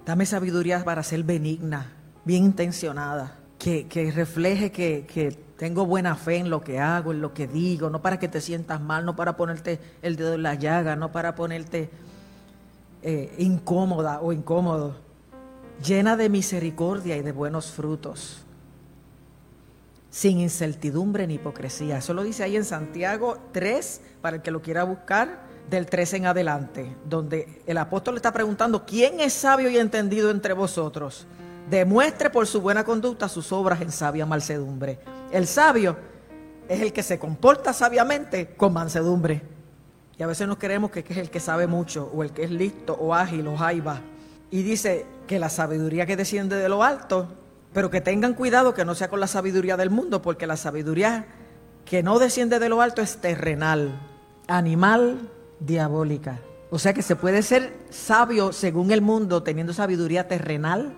Dame 0.05 0.25
sabiduría 0.25 0.83
para 0.83 1.01
ser 1.01 1.23
benigna, 1.23 1.93
bien 2.25 2.43
intencionada, 2.43 3.39
que, 3.57 4.11
refleje 4.13 4.73
que, 4.73 5.05
que 5.05 5.31
tengo 5.57 5.85
buena 5.85 6.15
fe 6.17 6.35
en 6.35 6.49
lo 6.49 6.61
que 6.61 6.79
hago, 6.79 7.13
en 7.13 7.21
lo 7.21 7.33
que 7.33 7.47
digo, 7.47 7.89
no 7.89 8.01
para 8.01 8.19
que 8.19 8.27
te 8.27 8.41
sientas 8.41 8.81
mal, 8.81 9.05
no 9.05 9.15
para 9.15 9.37
ponerte 9.37 9.79
el 10.01 10.17
dedo 10.17 10.33
en 10.33 10.43
la 10.43 10.55
llaga, 10.55 10.97
no 10.97 11.13
para 11.13 11.35
ponerte 11.35 11.89
eh, 13.01 13.33
incómoda 13.37 14.19
o 14.19 14.33
incómodo 14.33 15.12
llena 15.81 16.17
de 16.17 16.29
misericordia 16.29 17.17
y 17.17 17.21
de 17.21 17.31
buenos 17.31 17.71
frutos, 17.71 18.43
sin 20.09 20.39
incertidumbre 20.39 21.25
ni 21.27 21.35
hipocresía. 21.35 21.97
Eso 21.97 22.13
lo 22.13 22.23
dice 22.23 22.43
ahí 22.43 22.55
en 22.55 22.65
Santiago 22.65 23.37
3, 23.51 24.01
para 24.21 24.37
el 24.37 24.41
que 24.41 24.51
lo 24.51 24.61
quiera 24.61 24.83
buscar, 24.83 25.41
del 25.69 25.85
3 25.87 26.13
en 26.13 26.25
adelante, 26.25 26.95
donde 27.05 27.61
el 27.65 27.77
apóstol 27.77 28.15
le 28.15 28.17
está 28.19 28.31
preguntando, 28.31 28.85
¿quién 28.85 29.19
es 29.19 29.33
sabio 29.33 29.69
y 29.69 29.77
entendido 29.77 30.29
entre 30.29 30.53
vosotros? 30.53 31.25
Demuestre 31.69 32.29
por 32.29 32.45
su 32.45 32.61
buena 32.61 32.83
conducta 32.83 33.29
sus 33.29 33.51
obras 33.51 33.81
en 33.81 33.91
sabia 33.91 34.25
mansedumbre. 34.25 34.99
El 35.31 35.47
sabio 35.47 35.95
es 36.67 36.81
el 36.81 36.91
que 36.91 37.03
se 37.03 37.17
comporta 37.17 37.73
sabiamente 37.73 38.55
con 38.55 38.73
mansedumbre. 38.73 39.41
Y 40.17 40.23
a 40.23 40.27
veces 40.27 40.47
nos 40.47 40.57
creemos 40.57 40.91
que 40.91 40.99
es 41.07 41.17
el 41.17 41.29
que 41.29 41.39
sabe 41.39 41.65
mucho, 41.65 42.11
o 42.13 42.23
el 42.23 42.31
que 42.31 42.43
es 42.43 42.51
listo, 42.51 42.93
o 42.93 43.13
ágil, 43.13 43.47
o 43.47 43.57
jaiba. 43.57 44.01
Y 44.53 44.61
dice 44.61 45.07
que 45.25 45.39
la 45.39 45.49
sabiduría 45.49 46.05
que 46.05 46.15
desciende 46.15 46.57
de 46.57 46.69
lo 46.69 46.83
alto 46.83 47.27
Pero 47.73 47.89
que 47.89 48.01
tengan 48.01 48.35
cuidado 48.35 48.75
que 48.75 48.85
no 48.85 48.93
sea 48.93 49.09
con 49.09 49.19
la 49.19 49.25
sabiduría 49.25 49.77
del 49.77 49.89
mundo, 49.89 50.21
porque 50.21 50.45
la 50.45 50.57
sabiduría 50.57 51.25
que 51.85 52.03
no 52.03 52.19
desciende 52.19 52.59
de 52.59 52.69
lo 52.69 52.79
alto 52.79 53.01
es 53.01 53.17
terrenal, 53.17 53.99
animal, 54.47 55.27
diabólica. 55.59 56.39
O 56.69 56.77
sea 56.77 56.93
que 56.93 57.01
se 57.01 57.15
puede 57.15 57.41
ser 57.41 57.73
sabio 57.89 58.53
según 58.53 58.91
el 58.91 59.01
mundo 59.01 59.41
teniendo 59.41 59.73
sabiduría 59.73 60.27
terrenal, 60.27 60.93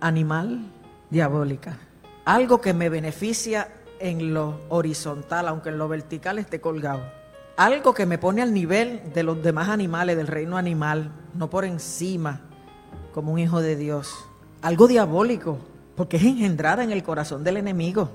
animal, 0.00 0.72
diabólica. 1.10 1.76
Algo 2.24 2.62
que 2.62 2.72
me 2.72 2.88
beneficia 2.88 3.68
en 3.98 4.32
lo 4.32 4.58
horizontal, 4.70 5.48
aunque 5.48 5.68
en 5.68 5.76
lo 5.76 5.86
vertical 5.86 6.38
esté 6.38 6.62
colgado. 6.62 7.02
Algo 7.58 7.92
que 7.92 8.06
me 8.06 8.16
pone 8.16 8.40
al 8.40 8.54
nivel 8.54 9.12
de 9.12 9.22
los 9.22 9.42
demás 9.42 9.68
animales, 9.68 10.16
del 10.16 10.28
reino 10.28 10.56
animal, 10.56 11.12
no 11.34 11.50
por 11.50 11.66
encima, 11.66 12.40
como 13.12 13.32
un 13.32 13.38
hijo 13.38 13.60
de 13.60 13.76
Dios. 13.76 14.26
Algo 14.62 14.88
diabólico, 14.88 15.58
porque 15.96 16.16
es 16.16 16.24
engendrada 16.24 16.84
en 16.84 16.92
el 16.92 17.02
corazón 17.02 17.44
del 17.44 17.56
enemigo. 17.56 18.10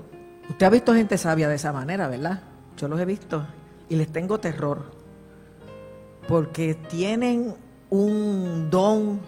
Usted 0.48 0.66
ha 0.66 0.70
visto 0.70 0.94
gente 0.94 1.18
sabia 1.18 1.48
de 1.48 1.56
esa 1.56 1.72
manera, 1.72 2.08
¿verdad? 2.08 2.42
Yo 2.76 2.88
los 2.88 3.00
he 3.00 3.04
visto 3.04 3.46
y 3.88 3.96
les 3.96 4.08
tengo 4.08 4.38
terror, 4.38 4.84
porque 6.28 6.74
tienen 6.74 7.54
un 7.90 8.68
don 8.70 9.20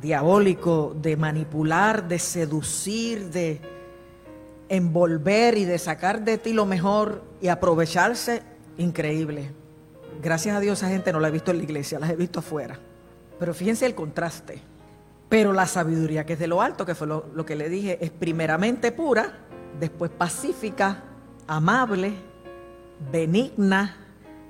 diabólico 0.00 0.96
de 1.00 1.16
manipular, 1.16 2.08
de 2.08 2.18
seducir, 2.18 3.30
de 3.30 3.60
envolver 4.68 5.58
y 5.58 5.64
de 5.64 5.78
sacar 5.78 6.24
de 6.24 6.38
ti 6.38 6.52
lo 6.52 6.64
mejor 6.64 7.22
y 7.40 7.48
aprovecharse, 7.48 8.42
increíble. 8.78 9.50
Gracias 10.22 10.56
a 10.56 10.60
Dios 10.60 10.78
esa 10.78 10.88
gente 10.88 11.12
no 11.12 11.20
la 11.20 11.28
he 11.28 11.30
visto 11.30 11.50
en 11.50 11.58
la 11.58 11.64
iglesia, 11.64 11.98
la 11.98 12.10
he 12.10 12.16
visto 12.16 12.38
afuera. 12.38 12.78
Pero 13.38 13.54
fíjense 13.54 13.86
el 13.86 13.94
contraste. 13.94 14.62
Pero 15.30 15.52
la 15.52 15.66
sabiduría 15.66 16.26
que 16.26 16.32
es 16.32 16.40
de 16.40 16.48
lo 16.48 16.60
alto, 16.60 16.84
que 16.84 16.96
fue 16.96 17.06
lo, 17.06 17.46
que 17.46 17.54
le 17.54 17.68
dije, 17.68 18.04
es 18.04 18.10
primeramente 18.10 18.90
pura, 18.90 19.38
después 19.78 20.10
pacífica, 20.10 21.04
amable, 21.46 22.14
benigna, 23.12 23.96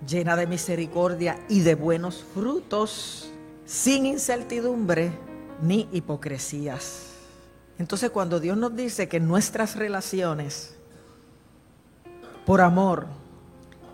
llena 0.08 0.36
de 0.36 0.46
misericordia 0.46 1.38
y 1.50 1.60
de 1.60 1.74
buenos 1.74 2.24
frutos, 2.32 3.30
sin 3.66 4.06
incertidumbre 4.06 5.12
ni 5.60 5.86
hipocresías. 5.92 7.08
Entonces 7.78 8.08
cuando 8.08 8.40
Dios 8.40 8.56
nos 8.56 8.74
dice 8.74 9.06
que 9.06 9.20
nuestras 9.20 9.76
relaciones, 9.76 10.76
por 12.46 12.62
amor, 12.62 13.06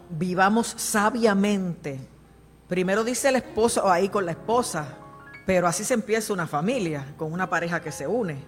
vivamos 0.09 0.69
sabiamente, 0.77 1.99
primero 2.69 3.03
dice 3.03 3.31
el 3.31 3.37
esposo 3.37 3.91
ahí 3.91 4.09
con 4.09 4.25
la 4.25 4.33
esposa, 4.33 4.99
pero 5.47 5.69
así 5.69 5.85
se 5.85 5.95
empieza 5.95 6.33
una 6.33 6.49
familia, 6.49 7.15
con 7.17 7.33
una 7.33 7.49
pareja 7.49 7.81
que 7.81 7.93
se 7.93 8.07
une. 8.09 8.43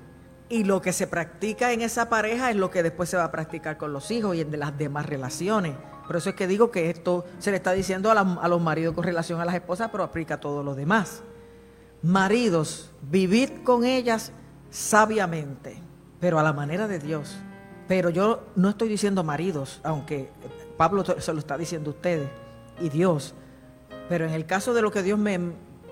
Y 0.50 0.64
lo 0.64 0.82
que 0.82 0.92
se 0.92 1.06
practica 1.06 1.72
en 1.72 1.80
esa 1.82 2.08
pareja 2.08 2.50
es 2.50 2.56
lo 2.56 2.70
que 2.70 2.82
después 2.82 3.08
se 3.08 3.16
va 3.16 3.24
a 3.24 3.30
practicar 3.30 3.78
con 3.78 3.92
los 3.92 4.10
hijos 4.10 4.34
y 4.34 4.40
en 4.40 4.58
las 4.58 4.76
demás 4.76 5.06
relaciones. 5.06 5.76
Por 6.06 6.16
eso 6.16 6.30
es 6.30 6.34
que 6.34 6.48
digo 6.48 6.70
que 6.70 6.90
esto 6.90 7.24
se 7.38 7.50
le 7.50 7.58
está 7.58 7.72
diciendo 7.72 8.10
a, 8.10 8.14
a 8.20 8.48
los 8.48 8.60
maridos 8.60 8.94
con 8.94 9.04
relación 9.04 9.40
a 9.40 9.44
las 9.44 9.54
esposas, 9.54 9.90
pero 9.92 10.02
aplica 10.02 10.34
a 10.34 10.40
todo 10.40 10.64
lo 10.64 10.74
demás. 10.74 11.22
Maridos, 12.02 12.90
vivid 13.02 13.50
con 13.62 13.84
ellas 13.84 14.32
sabiamente, 14.70 15.80
pero 16.18 16.38
a 16.38 16.42
la 16.42 16.52
manera 16.52 16.88
de 16.88 16.98
Dios. 16.98 17.36
Pero 17.86 18.10
yo 18.10 18.46
no 18.56 18.70
estoy 18.70 18.88
diciendo 18.88 19.22
maridos, 19.22 19.80
aunque 19.84 20.30
Pablo 20.76 21.04
se 21.04 21.32
lo 21.32 21.38
está 21.38 21.56
diciendo 21.56 21.90
a 21.90 21.94
ustedes 21.94 22.28
y 22.80 22.88
Dios. 22.88 23.34
Pero 24.08 24.26
en 24.26 24.32
el 24.32 24.46
caso 24.46 24.74
de 24.74 24.82
lo 24.82 24.90
que 24.90 25.02
Dios 25.02 25.18
me 25.18 25.38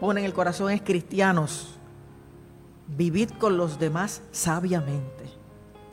pone 0.00 0.20
en 0.20 0.26
el 0.26 0.34
corazón 0.34 0.70
es 0.70 0.82
cristianos. 0.82 1.78
Vivid 2.88 3.30
con 3.38 3.56
los 3.56 3.78
demás 3.78 4.22
sabiamente, 4.30 5.24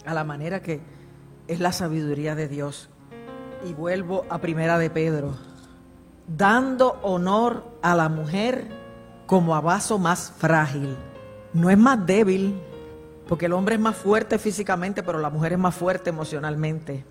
a 0.06 0.14
la 0.14 0.24
manera 0.24 0.62
que 0.62 0.82
es 1.48 1.60
la 1.60 1.72
sabiduría 1.72 2.36
de 2.36 2.48
Dios. 2.48 2.90
Y 3.66 3.74
vuelvo 3.74 4.26
a 4.30 4.40
primera 4.40 4.78
de 4.78 4.90
Pedro, 4.90 5.34
dando 6.28 7.00
honor 7.02 7.64
a 7.82 7.96
la 7.96 8.10
mujer 8.10 8.68
como 9.26 9.56
a 9.56 9.62
vaso 9.62 9.98
más 9.98 10.34
frágil. 10.38 10.96
No 11.54 11.70
es 11.70 11.78
más 11.78 12.06
débil, 12.06 12.60
porque 13.28 13.46
el 13.46 13.54
hombre 13.54 13.76
es 13.76 13.82
más 13.82 13.96
fuerte 13.96 14.38
físicamente, 14.38 15.02
pero 15.02 15.20
la 15.20 15.30
mujer 15.30 15.54
es 15.54 15.60
más 15.60 15.76
fuerte 15.76 16.10
emocionalmente. 16.10 17.06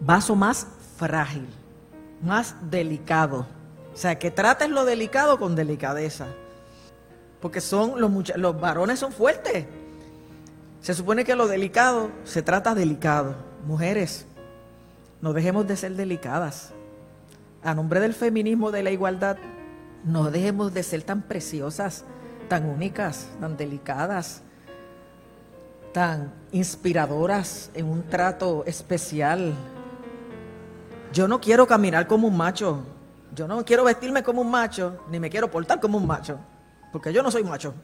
Vaso 0.00 0.34
más 0.34 0.66
frágil, 0.96 1.46
más 2.22 2.56
delicado. 2.70 3.46
O 3.92 3.96
sea, 3.96 4.18
que 4.18 4.30
trates 4.30 4.68
lo 4.70 4.84
delicado 4.84 5.38
con 5.38 5.54
delicadeza. 5.54 6.26
Porque 7.40 7.60
son 7.60 8.00
los, 8.00 8.36
los 8.36 8.60
varones 8.60 8.98
son 8.98 9.12
fuertes. 9.12 9.66
Se 10.80 10.94
supone 10.94 11.24
que 11.24 11.36
lo 11.36 11.48
delicado 11.48 12.10
se 12.24 12.42
trata 12.42 12.74
delicado. 12.74 13.34
Mujeres, 13.66 14.26
no 15.20 15.32
dejemos 15.32 15.66
de 15.66 15.76
ser 15.76 15.94
delicadas. 15.94 16.72
A 17.62 17.74
nombre 17.74 18.00
del 18.00 18.14
feminismo, 18.14 18.70
de 18.70 18.82
la 18.82 18.90
igualdad, 18.90 19.36
no 20.04 20.30
dejemos 20.30 20.74
de 20.74 20.82
ser 20.82 21.02
tan 21.02 21.22
preciosas, 21.22 22.04
tan 22.48 22.66
únicas, 22.68 23.28
tan 23.40 23.56
delicadas 23.56 24.42
tan 25.92 26.32
inspiradoras 26.52 27.70
en 27.74 27.86
un 27.86 28.02
trato 28.02 28.64
especial. 28.66 29.52
Yo 31.12 31.28
no 31.28 31.40
quiero 31.40 31.66
caminar 31.66 32.06
como 32.06 32.28
un 32.28 32.36
macho, 32.36 32.82
yo 33.34 33.48
no 33.48 33.64
quiero 33.64 33.84
vestirme 33.84 34.22
como 34.22 34.40
un 34.40 34.50
macho, 34.50 35.00
ni 35.10 35.18
me 35.18 35.30
quiero 35.30 35.50
portar 35.50 35.80
como 35.80 35.98
un 35.98 36.06
macho, 36.06 36.38
porque 36.92 37.12
yo 37.12 37.22
no 37.22 37.30
soy 37.30 37.44
macho, 37.44 37.74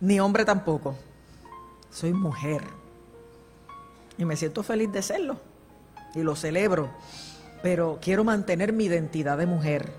ni 0.00 0.18
hombre 0.20 0.44
tampoco, 0.44 0.94
soy 1.90 2.12
mujer. 2.12 2.62
Y 4.16 4.24
me 4.24 4.36
siento 4.36 4.62
feliz 4.62 4.90
de 4.90 5.02
serlo, 5.02 5.36
y 6.14 6.22
lo 6.22 6.34
celebro, 6.34 6.88
pero 7.62 7.98
quiero 8.00 8.24
mantener 8.24 8.72
mi 8.72 8.84
identidad 8.84 9.38
de 9.38 9.46
mujer, 9.46 9.92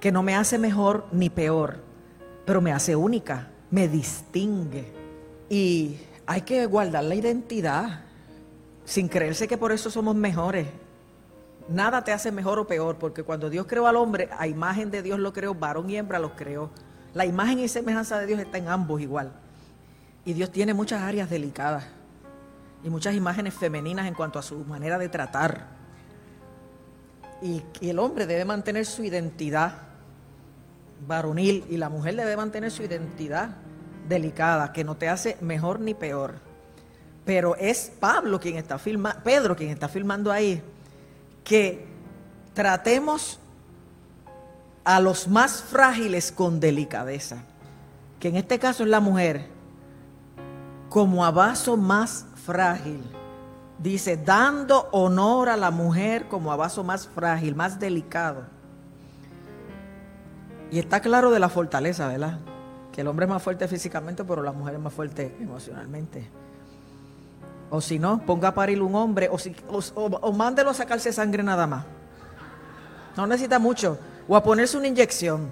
que 0.00 0.12
no 0.12 0.22
me 0.22 0.36
hace 0.36 0.58
mejor 0.58 1.06
ni 1.12 1.30
peor, 1.30 1.78
pero 2.44 2.60
me 2.60 2.72
hace 2.72 2.94
única, 2.94 3.48
me 3.70 3.88
distingue. 3.88 4.92
Y 5.48 5.98
hay 6.26 6.42
que 6.42 6.66
guardar 6.66 7.04
la 7.04 7.14
identidad 7.14 8.02
sin 8.84 9.08
creerse 9.08 9.48
que 9.48 9.58
por 9.58 9.72
eso 9.72 9.90
somos 9.90 10.14
mejores. 10.14 10.66
Nada 11.70 12.02
te 12.02 12.12
hace 12.12 12.32
mejor 12.32 12.58
o 12.58 12.66
peor, 12.66 12.96
porque 12.98 13.22
cuando 13.22 13.48
Dios 13.48 13.66
creó 13.68 13.86
al 13.86 13.94
hombre, 13.94 14.28
a 14.36 14.48
imagen 14.48 14.90
de 14.90 15.02
Dios 15.02 15.20
lo 15.20 15.32
creó, 15.32 15.54
varón 15.54 15.88
y 15.88 15.96
hembra 15.96 16.18
los 16.18 16.32
creó. 16.32 16.70
La 17.14 17.26
imagen 17.26 17.60
y 17.60 17.68
semejanza 17.68 18.18
de 18.18 18.26
Dios 18.26 18.40
está 18.40 18.58
en 18.58 18.68
ambos 18.68 19.00
igual. 19.00 19.32
Y 20.24 20.32
Dios 20.32 20.50
tiene 20.50 20.74
muchas 20.74 21.02
áreas 21.02 21.30
delicadas 21.30 21.84
y 22.82 22.90
muchas 22.90 23.14
imágenes 23.14 23.54
femeninas 23.54 24.08
en 24.08 24.14
cuanto 24.14 24.40
a 24.40 24.42
su 24.42 24.64
manera 24.64 24.98
de 24.98 25.08
tratar. 25.08 25.68
Y, 27.40 27.62
y 27.80 27.90
el 27.90 28.00
hombre 28.00 28.26
debe 28.26 28.44
mantener 28.44 28.84
su 28.84 29.04
identidad 29.04 29.74
varonil 31.06 31.64
y 31.70 31.76
la 31.76 31.88
mujer 31.88 32.16
debe 32.16 32.36
mantener 32.36 32.72
su 32.72 32.82
identidad 32.82 33.50
delicada, 34.08 34.72
que 34.72 34.82
no 34.82 34.96
te 34.96 35.08
hace 35.08 35.36
mejor 35.40 35.78
ni 35.78 35.94
peor. 35.94 36.34
Pero 37.24 37.54
es 37.56 37.92
Pablo 38.00 38.40
quien 38.40 38.56
está 38.56 38.76
filmando, 38.76 39.22
Pedro 39.22 39.54
quien 39.54 39.70
está 39.70 39.88
filmando 39.88 40.32
ahí, 40.32 40.60
que 41.44 41.86
tratemos 42.54 43.38
a 44.84 45.00
los 45.00 45.28
más 45.28 45.62
frágiles 45.62 46.32
con 46.32 46.60
delicadeza, 46.60 47.42
que 48.18 48.28
en 48.28 48.36
este 48.36 48.58
caso 48.58 48.82
es 48.82 48.88
la 48.88 49.00
mujer, 49.00 49.46
como 50.88 51.24
a 51.24 51.30
vaso 51.30 51.76
más 51.76 52.26
frágil. 52.44 53.02
Dice, 53.78 54.16
dando 54.16 54.88
honor 54.92 55.48
a 55.48 55.56
la 55.56 55.70
mujer 55.70 56.28
como 56.28 56.52
a 56.52 56.56
vaso 56.56 56.84
más 56.84 57.06
frágil, 57.08 57.54
más 57.54 57.80
delicado. 57.80 58.42
Y 60.70 60.78
está 60.78 61.00
claro 61.00 61.30
de 61.30 61.40
la 61.40 61.48
fortaleza, 61.48 62.08
¿verdad? 62.08 62.38
que 62.92 63.00
el 63.02 63.08
hombre 63.08 63.26
es 63.26 63.30
más 63.30 63.42
fuerte 63.42 63.68
físicamente, 63.68 64.24
pero 64.24 64.42
la 64.42 64.52
mujer 64.52 64.74
es 64.74 64.80
más 64.80 64.92
fuerte 64.92 65.36
emocionalmente. 65.40 66.28
O 67.70 67.80
si 67.80 67.98
no, 68.00 68.20
ponga 68.26 68.48
a 68.48 68.54
parir 68.54 68.82
un 68.82 68.94
hombre 68.96 69.28
o, 69.30 69.38
si, 69.38 69.54
o, 69.68 70.32
mándelo 70.32 70.70
a 70.70 70.74
sacarse 70.74 71.12
sangre 71.12 71.42
nada 71.42 71.66
más. 71.68 71.84
No 73.16 73.26
necesita 73.26 73.58
mucho. 73.60 73.98
O 74.26 74.36
a 74.36 74.42
ponerse 74.42 74.76
una 74.76 74.88
inyección. 74.88 75.48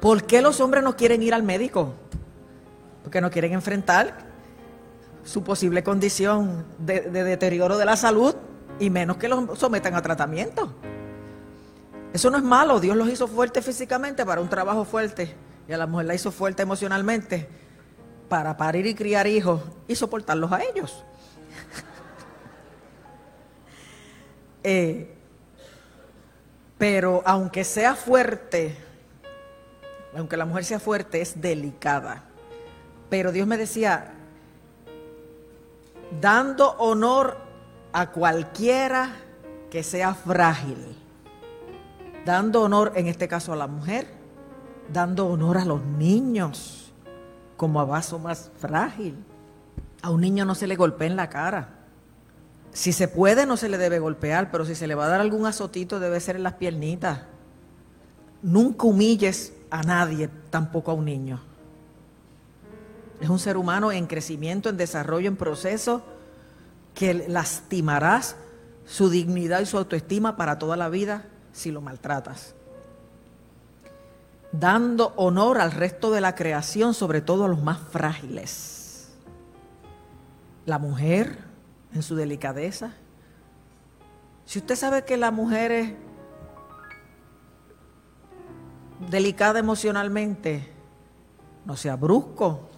¿Por 0.00 0.24
qué 0.24 0.42
los 0.42 0.60
hombres 0.60 0.82
no 0.82 0.96
quieren 0.96 1.22
ir 1.22 1.34
al 1.34 1.44
médico? 1.44 1.94
Porque 3.04 3.20
no 3.20 3.30
quieren 3.30 3.52
enfrentar 3.52 4.32
su 5.22 5.44
posible 5.44 5.84
condición 5.84 6.66
de, 6.78 7.02
de 7.02 7.22
deterioro 7.22 7.78
de 7.78 7.84
la 7.84 7.96
salud 7.96 8.34
y 8.80 8.90
menos 8.90 9.18
que 9.18 9.28
los 9.28 9.56
sometan 9.58 9.94
a 9.94 10.02
tratamiento. 10.02 10.74
Eso 12.12 12.28
no 12.30 12.38
es 12.38 12.42
malo, 12.42 12.80
Dios 12.80 12.96
los 12.96 13.08
hizo 13.08 13.28
fuertes 13.28 13.64
físicamente 13.64 14.26
para 14.26 14.40
un 14.40 14.48
trabajo 14.48 14.84
fuerte 14.84 15.34
y 15.68 15.72
a 15.72 15.78
la 15.78 15.86
mujer 15.86 16.06
la 16.06 16.14
hizo 16.14 16.32
fuerte 16.32 16.62
emocionalmente 16.62 17.48
para 18.32 18.56
parir 18.56 18.86
y 18.86 18.94
criar 18.94 19.26
hijos 19.26 19.60
y 19.86 19.94
soportarlos 19.94 20.50
a 20.50 20.62
ellos. 20.62 21.04
Eh, 24.64 25.12
pero 26.78 27.20
aunque 27.26 27.64
sea 27.64 27.96
fuerte, 27.96 28.76
aunque 30.16 30.36
la 30.36 30.44
mujer 30.44 30.64
sea 30.64 30.78
fuerte, 30.78 31.20
es 31.20 31.40
delicada. 31.40 32.22
Pero 33.10 33.32
Dios 33.32 33.44
me 33.48 33.58
decía, 33.58 34.12
dando 36.20 36.70
honor 36.78 37.38
a 37.92 38.12
cualquiera 38.12 39.16
que 39.68 39.82
sea 39.82 40.14
frágil, 40.14 40.96
dando 42.24 42.62
honor 42.62 42.92
en 42.94 43.08
este 43.08 43.26
caso 43.26 43.52
a 43.52 43.56
la 43.56 43.66
mujer, 43.66 44.06
dando 44.92 45.26
honor 45.26 45.58
a 45.58 45.64
los 45.64 45.82
niños 45.82 46.81
como 47.62 47.78
a 47.78 47.84
vaso 47.84 48.18
más 48.18 48.50
frágil. 48.58 49.14
A 50.02 50.10
un 50.10 50.20
niño 50.20 50.44
no 50.44 50.56
se 50.56 50.66
le 50.66 50.74
golpea 50.74 51.06
en 51.06 51.14
la 51.14 51.28
cara. 51.28 51.68
Si 52.72 52.92
se 52.92 53.06
puede, 53.06 53.46
no 53.46 53.56
se 53.56 53.68
le 53.68 53.78
debe 53.78 54.00
golpear, 54.00 54.50
pero 54.50 54.64
si 54.64 54.74
se 54.74 54.88
le 54.88 54.96
va 54.96 55.04
a 55.04 55.08
dar 55.08 55.20
algún 55.20 55.46
azotito, 55.46 56.00
debe 56.00 56.18
ser 56.18 56.34
en 56.34 56.42
las 56.42 56.54
piernitas. 56.54 57.20
Nunca 58.42 58.88
humilles 58.88 59.52
a 59.70 59.84
nadie, 59.84 60.28
tampoco 60.50 60.90
a 60.90 60.94
un 60.94 61.04
niño. 61.04 61.40
Es 63.20 63.28
un 63.28 63.38
ser 63.38 63.56
humano 63.56 63.92
en 63.92 64.08
crecimiento, 64.08 64.68
en 64.68 64.76
desarrollo, 64.76 65.28
en 65.28 65.36
proceso, 65.36 66.02
que 66.96 67.14
lastimarás 67.14 68.34
su 68.86 69.08
dignidad 69.08 69.60
y 69.60 69.66
su 69.66 69.78
autoestima 69.78 70.36
para 70.36 70.58
toda 70.58 70.76
la 70.76 70.88
vida 70.88 71.26
si 71.52 71.70
lo 71.70 71.80
maltratas. 71.80 72.56
Dando 74.52 75.14
honor 75.16 75.58
al 75.58 75.72
resto 75.72 76.10
de 76.12 76.20
la 76.20 76.34
creación, 76.34 76.94
sobre 76.94 77.22
todo 77.22 77.46
a 77.46 77.48
los 77.48 77.62
más 77.62 77.78
frágiles. 77.78 79.10
La 80.66 80.78
mujer 80.78 81.38
en 81.94 82.02
su 82.02 82.14
delicadeza. 82.14 82.92
Si 84.44 84.58
usted 84.58 84.76
sabe 84.76 85.04
que 85.04 85.16
la 85.16 85.30
mujer 85.30 85.72
es 85.72 85.92
delicada 89.10 89.58
emocionalmente, 89.58 90.70
no 91.64 91.76
sea 91.76 91.96
brusco, 91.96 92.68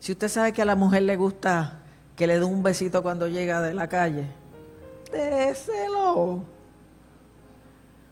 si 0.00 0.12
usted 0.12 0.28
sabe 0.28 0.52
que 0.52 0.62
a 0.62 0.64
la 0.64 0.74
mujer 0.74 1.02
le 1.02 1.16
gusta 1.16 1.78
que 2.16 2.26
le 2.26 2.38
dé 2.38 2.44
un 2.44 2.62
besito 2.62 3.02
cuando 3.02 3.28
llega 3.28 3.60
de 3.60 3.72
la 3.72 3.88
calle, 3.88 4.26
déselo. 5.12 6.42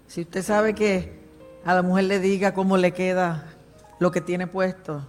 Si 0.06 0.20
usted 0.20 0.42
sabe 0.42 0.74
que 0.74 1.19
a 1.64 1.74
la 1.74 1.82
mujer 1.82 2.04
le 2.04 2.18
diga 2.18 2.54
cómo 2.54 2.76
le 2.76 2.92
queda 2.92 3.44
lo 3.98 4.10
que 4.10 4.20
tiene 4.20 4.46
puesto, 4.46 5.06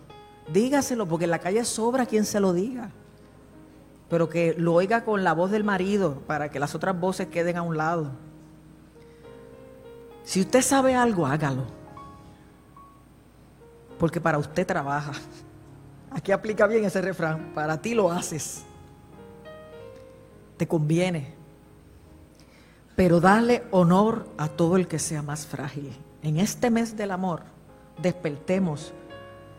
dígaselo, 0.52 1.08
porque 1.08 1.26
en 1.26 1.32
la 1.32 1.40
calle 1.40 1.64
sobra 1.64 2.06
quien 2.06 2.26
se 2.26 2.40
lo 2.40 2.54
diga. 2.54 2.92
Pero 4.10 4.28
que 4.28 4.54
lo 4.58 4.74
oiga 4.74 5.06
con 5.06 5.24
la 5.24 5.34
voz 5.34 5.52
del 5.52 5.64
marido 5.64 6.22
para 6.28 6.50
que 6.50 6.60
las 6.60 6.76
otras 6.76 7.00
voces 7.00 7.28
queden 7.28 7.56
a 7.56 7.62
un 7.62 7.78
lado. 7.78 8.12
Si 10.24 10.42
usted 10.42 10.62
sabe 10.62 10.96
algo, 10.96 11.26
hágalo. 11.26 11.64
Porque 13.98 14.20
para 14.20 14.38
usted 14.38 14.68
trabaja. 14.68 15.14
Aquí 16.10 16.34
aplica 16.34 16.68
bien 16.68 16.84
ese 16.84 17.02
refrán. 17.02 17.54
Para 17.56 17.82
ti 17.82 17.94
lo 17.94 18.12
haces. 18.12 18.64
Te 20.58 20.68
conviene. 20.68 21.34
Pero 22.98 23.22
dale 23.22 23.64
honor 23.72 24.28
a 24.38 24.50
todo 24.50 24.76
el 24.76 24.88
que 24.90 25.00
sea 25.00 25.22
más 25.22 25.48
frágil. 25.48 25.98
En 26.24 26.38
este 26.38 26.70
mes 26.70 26.96
del 26.96 27.12
amor, 27.12 27.44
despertemos 28.02 28.94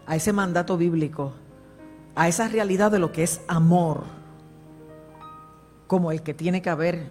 a 0.07 0.17
ese 0.17 0.33
mandato 0.33 0.77
bíblico, 0.77 1.33
a 2.15 2.29
esa 2.29 2.49
realidad 2.49 2.91
de 2.91 2.99
lo 2.99 3.13
que 3.13 3.23
es 3.23 3.41
amor, 3.49 4.05
como 5.87 6.13
el 6.13 6.23
que 6.23 6.35
tiene 6.35 6.63
que 6.63 6.71
haber 6.71 7.11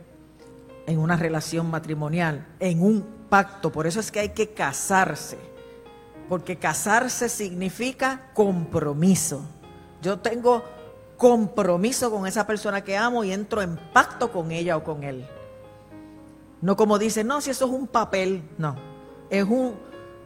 en 0.88 1.00
una 1.00 1.16
relación 1.16 1.70
matrimonial, 1.70 2.48
en 2.60 2.82
un 2.82 3.06
pacto. 3.30 3.72
Por 3.72 3.88
eso 3.88 4.00
es 4.00 4.12
que 4.12 4.20
hay 4.20 4.30
que 4.30 4.54
casarse 4.54 5.38
porque 6.32 6.56
casarse 6.56 7.28
significa 7.28 8.30
compromiso. 8.34 9.42
Yo 10.02 10.20
tengo 10.20 10.64
compromiso 11.18 12.10
con 12.10 12.26
esa 12.26 12.48
persona 12.48 12.86
que 12.86 12.96
amo 12.96 13.26
y 13.26 13.34
entro 13.34 13.62
en 13.62 13.78
pacto 13.92 14.32
con 14.32 14.50
ella 14.50 14.78
o 14.78 14.84
con 14.86 15.04
él. 15.04 15.28
No 16.62 16.78
como 16.78 16.98
dice, 16.98 17.26
no, 17.26 17.42
si 17.42 17.50
eso 17.50 17.66
es 17.66 17.72
un 17.72 17.86
papel, 17.86 18.44
no. 18.58 18.91
Es 19.32 19.48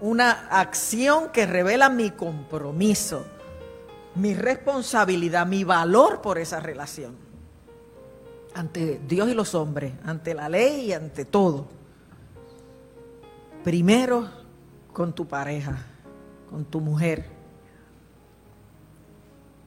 una 0.01 0.31
acción 0.49 1.29
que 1.31 1.45
revela 1.45 1.89
mi 1.89 2.11
compromiso, 2.11 3.25
mi 4.15 4.33
responsabilidad, 4.33 5.47
mi 5.47 5.63
valor 5.63 6.21
por 6.21 6.37
esa 6.37 6.59
relación. 6.59 7.15
Ante 8.53 8.99
Dios 9.07 9.29
y 9.29 9.33
los 9.33 9.55
hombres, 9.55 9.93
ante 10.03 10.33
la 10.33 10.49
ley 10.49 10.87
y 10.87 10.91
ante 10.91 11.23
todo. 11.23 11.67
Primero 13.63 14.27
con 14.91 15.13
tu 15.13 15.25
pareja 15.25 15.77
con 16.49 16.63
tu 16.63 16.79
mujer, 16.79 17.25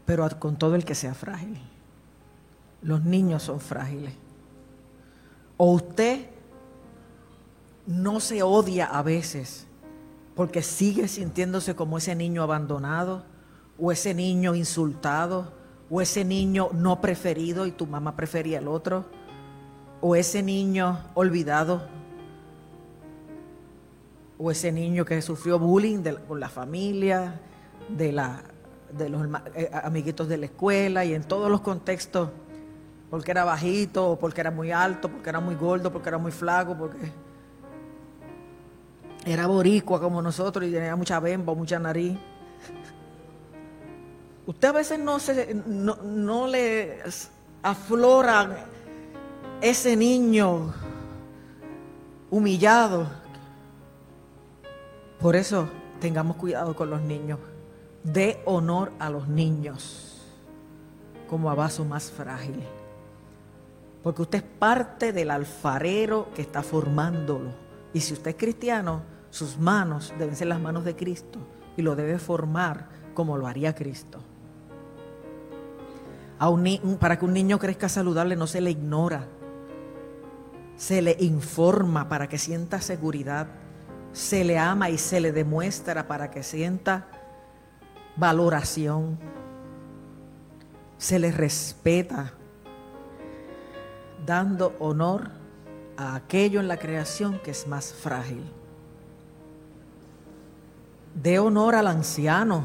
pero 0.07 0.27
con 0.39 0.57
todo 0.57 0.75
el 0.75 0.87
que 0.87 0.95
sea 0.95 1.15
frágil. 1.15 1.59
Los 2.81 3.05
niños 3.05 3.43
son 3.43 3.61
frágiles. 3.61 4.15
O 5.57 5.73
usted 5.73 6.31
no 7.89 8.21
se 8.21 8.43
odia 8.43 8.85
a 8.85 9.03
veces 9.03 9.67
porque 10.37 10.63
sigue 10.63 11.09
sintiéndose 11.09 11.75
como 11.75 11.97
ese 11.97 12.15
niño 12.15 12.43
abandonado 12.43 13.25
o 13.81 13.91
ese 13.91 14.13
niño 14.13 14.55
insultado 14.55 15.55
o 15.89 16.03
ese 16.03 16.23
niño 16.23 16.69
no 16.75 17.01
preferido 17.01 17.65
y 17.67 17.73
tu 17.73 17.87
mamá 17.87 18.15
prefería 18.15 18.59
el 18.59 18.69
otro 18.69 19.07
o 20.03 20.15
ese 20.15 20.43
niño 20.43 20.99
olvidado 21.15 21.89
o 24.37 24.51
ese 24.51 24.71
niño 24.71 25.07
que 25.07 25.23
sufrió 25.23 25.59
bullying 25.59 26.03
con 26.29 26.39
la 26.39 26.51
familia, 26.51 27.41
de, 27.89 28.13
la, 28.13 28.43
de 28.93 29.09
los 29.09 29.27
eh, 29.55 29.71
amiguitos 29.83 30.29
de 30.29 30.37
la 30.37 30.45
escuela 30.45 31.07
y 31.07 31.15
en 31.15 31.25
todos 31.25 31.51
los 31.51 31.63
contextos, 31.63 32.29
porque 33.11 33.31
era 33.31 33.45
bajito, 33.45 34.11
o 34.11 34.19
porque 34.19 34.43
era 34.43 34.51
muy 34.51 34.71
alto, 34.73 35.09
porque 35.09 35.31
era 35.31 35.41
muy 35.41 35.55
gordo, 35.55 35.91
porque 35.91 36.11
era 36.11 36.19
muy 36.19 36.31
flaco, 36.31 36.77
porque 36.77 36.99
era 39.31 39.47
boricua 39.47 40.01
como 40.01 40.23
nosotros 40.23 40.67
y 40.67 40.73
tenía 40.73 40.97
mucha 40.97 41.21
bemba, 41.21 41.55
mucha 41.55 41.79
nariz. 41.79 42.17
Usted 44.47 44.69
a 44.69 44.73
veces 44.73 44.99
no, 44.99 45.19
se, 45.19 45.55
no, 45.67 45.97
no 45.97 46.47
le 46.47 47.01
aflora 47.63 48.65
ese 49.61 49.97
niño 49.97 50.73
humillado 52.31 53.07
por 55.21 55.35
eso 55.35 55.69
tengamos 56.01 56.37
cuidado 56.37 56.77
con 56.77 56.91
los 56.91 57.01
niños. 57.01 57.41
Dé 58.05 58.41
honor 58.45 58.93
a 59.01 59.11
los 59.11 59.27
niños 59.27 60.23
como 61.29 61.51
a 61.51 61.55
vaso 61.55 61.85
más 61.85 62.11
frágil. 62.11 62.63
Porque 64.03 64.23
usted 64.23 64.39
es 64.39 64.45
parte 64.45 65.13
del 65.13 65.31
alfarero 65.31 66.29
que 66.35 66.43
está 66.43 66.63
formándolo. 66.63 67.51
Y 67.93 68.01
si 68.01 68.13
usted 68.13 68.31
es 68.31 68.37
cristiano, 68.37 69.03
sus 69.31 69.59
manos 69.59 70.13
deben 70.19 70.37
ser 70.37 70.49
las 70.49 70.61
manos 70.61 70.85
de 70.85 70.97
Cristo 70.97 71.39
y 71.77 71.83
lo 71.83 71.97
debe 71.97 72.19
formar 72.19 72.89
como 73.15 73.37
lo 73.37 73.47
haría 73.47 73.75
Cristo. 73.75 74.21
para 77.01 77.19
que 77.19 77.25
un 77.25 77.33
niño 77.33 77.59
crezca 77.59 77.89
saludable 77.89 78.37
no 78.37 78.47
se 78.47 78.61
le 78.61 78.71
ignora, 78.71 79.27
se 80.77 81.03
le 81.03 81.17
informa 81.19 82.09
para 82.09 82.29
que 82.29 82.39
sienta 82.39 82.81
seguridad 82.81 83.49
se 84.13 84.45
le 84.45 84.59
ama 84.59 84.91
y 84.91 84.99
se 84.99 85.21
le 85.21 85.33
demuestra 85.33 86.07
para 86.07 86.31
que 86.31 86.43
sienta 86.43 87.07
valoración, 88.17 89.19
se 90.97 91.19
le 91.19 91.31
respeta, 91.31 92.33
dando 94.27 94.75
honor 94.81 95.31
a 95.97 96.17
aquello 96.17 96.61
en 96.61 96.69
la 96.69 96.79
creación 96.79 97.39
que 97.41 97.53
es 97.53 97.67
más 97.67 97.93
frágil. 97.93 98.53
De 101.15 101.39
honor 101.39 101.75
al 101.75 101.87
anciano 101.87 102.63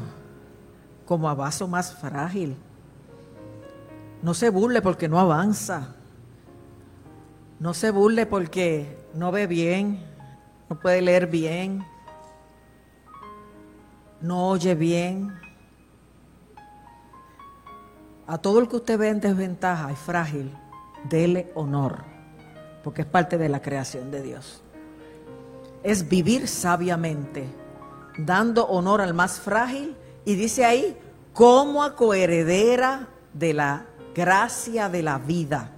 como 1.06 1.28
a 1.28 1.34
vaso 1.34 1.68
más 1.68 1.94
frágil. 1.94 2.56
No 4.22 4.34
se 4.34 4.50
burle 4.50 4.80
porque 4.80 5.08
no 5.08 5.18
avanza. 5.18 5.94
No 7.58 7.74
se 7.74 7.90
burle 7.90 8.26
porque 8.26 8.98
no 9.14 9.32
ve 9.32 9.46
bien 9.46 10.14
no 10.68 10.78
puede 10.78 11.02
leer 11.02 11.26
bien, 11.26 11.84
no 14.20 14.48
oye 14.48 14.74
bien. 14.74 15.32
A 18.26 18.38
todo 18.38 18.60
el 18.60 18.68
que 18.68 18.76
usted 18.76 18.98
ve 18.98 19.08
en 19.08 19.20
desventaja 19.20 19.92
y 19.92 19.96
frágil, 19.96 20.56
dele 21.08 21.52
honor, 21.54 21.98
porque 22.82 23.02
es 23.02 23.06
parte 23.06 23.36
de 23.36 23.50
la 23.50 23.60
creación 23.60 24.10
de 24.10 24.22
Dios. 24.22 24.62
Es 25.82 26.08
vivir 26.08 26.48
sabiamente, 26.48 27.46
dando 28.16 28.66
honor 28.66 29.00
al 29.00 29.14
más 29.14 29.40
frágil, 29.40 29.96
y 30.24 30.34
dice 30.34 30.64
ahí, 30.64 30.96
como 31.32 31.82
a 31.82 31.96
coheredera 31.96 33.08
de 33.32 33.54
la 33.54 33.86
gracia 34.14 34.88
de 34.88 35.02
la 35.02 35.18
vida. 35.18 35.70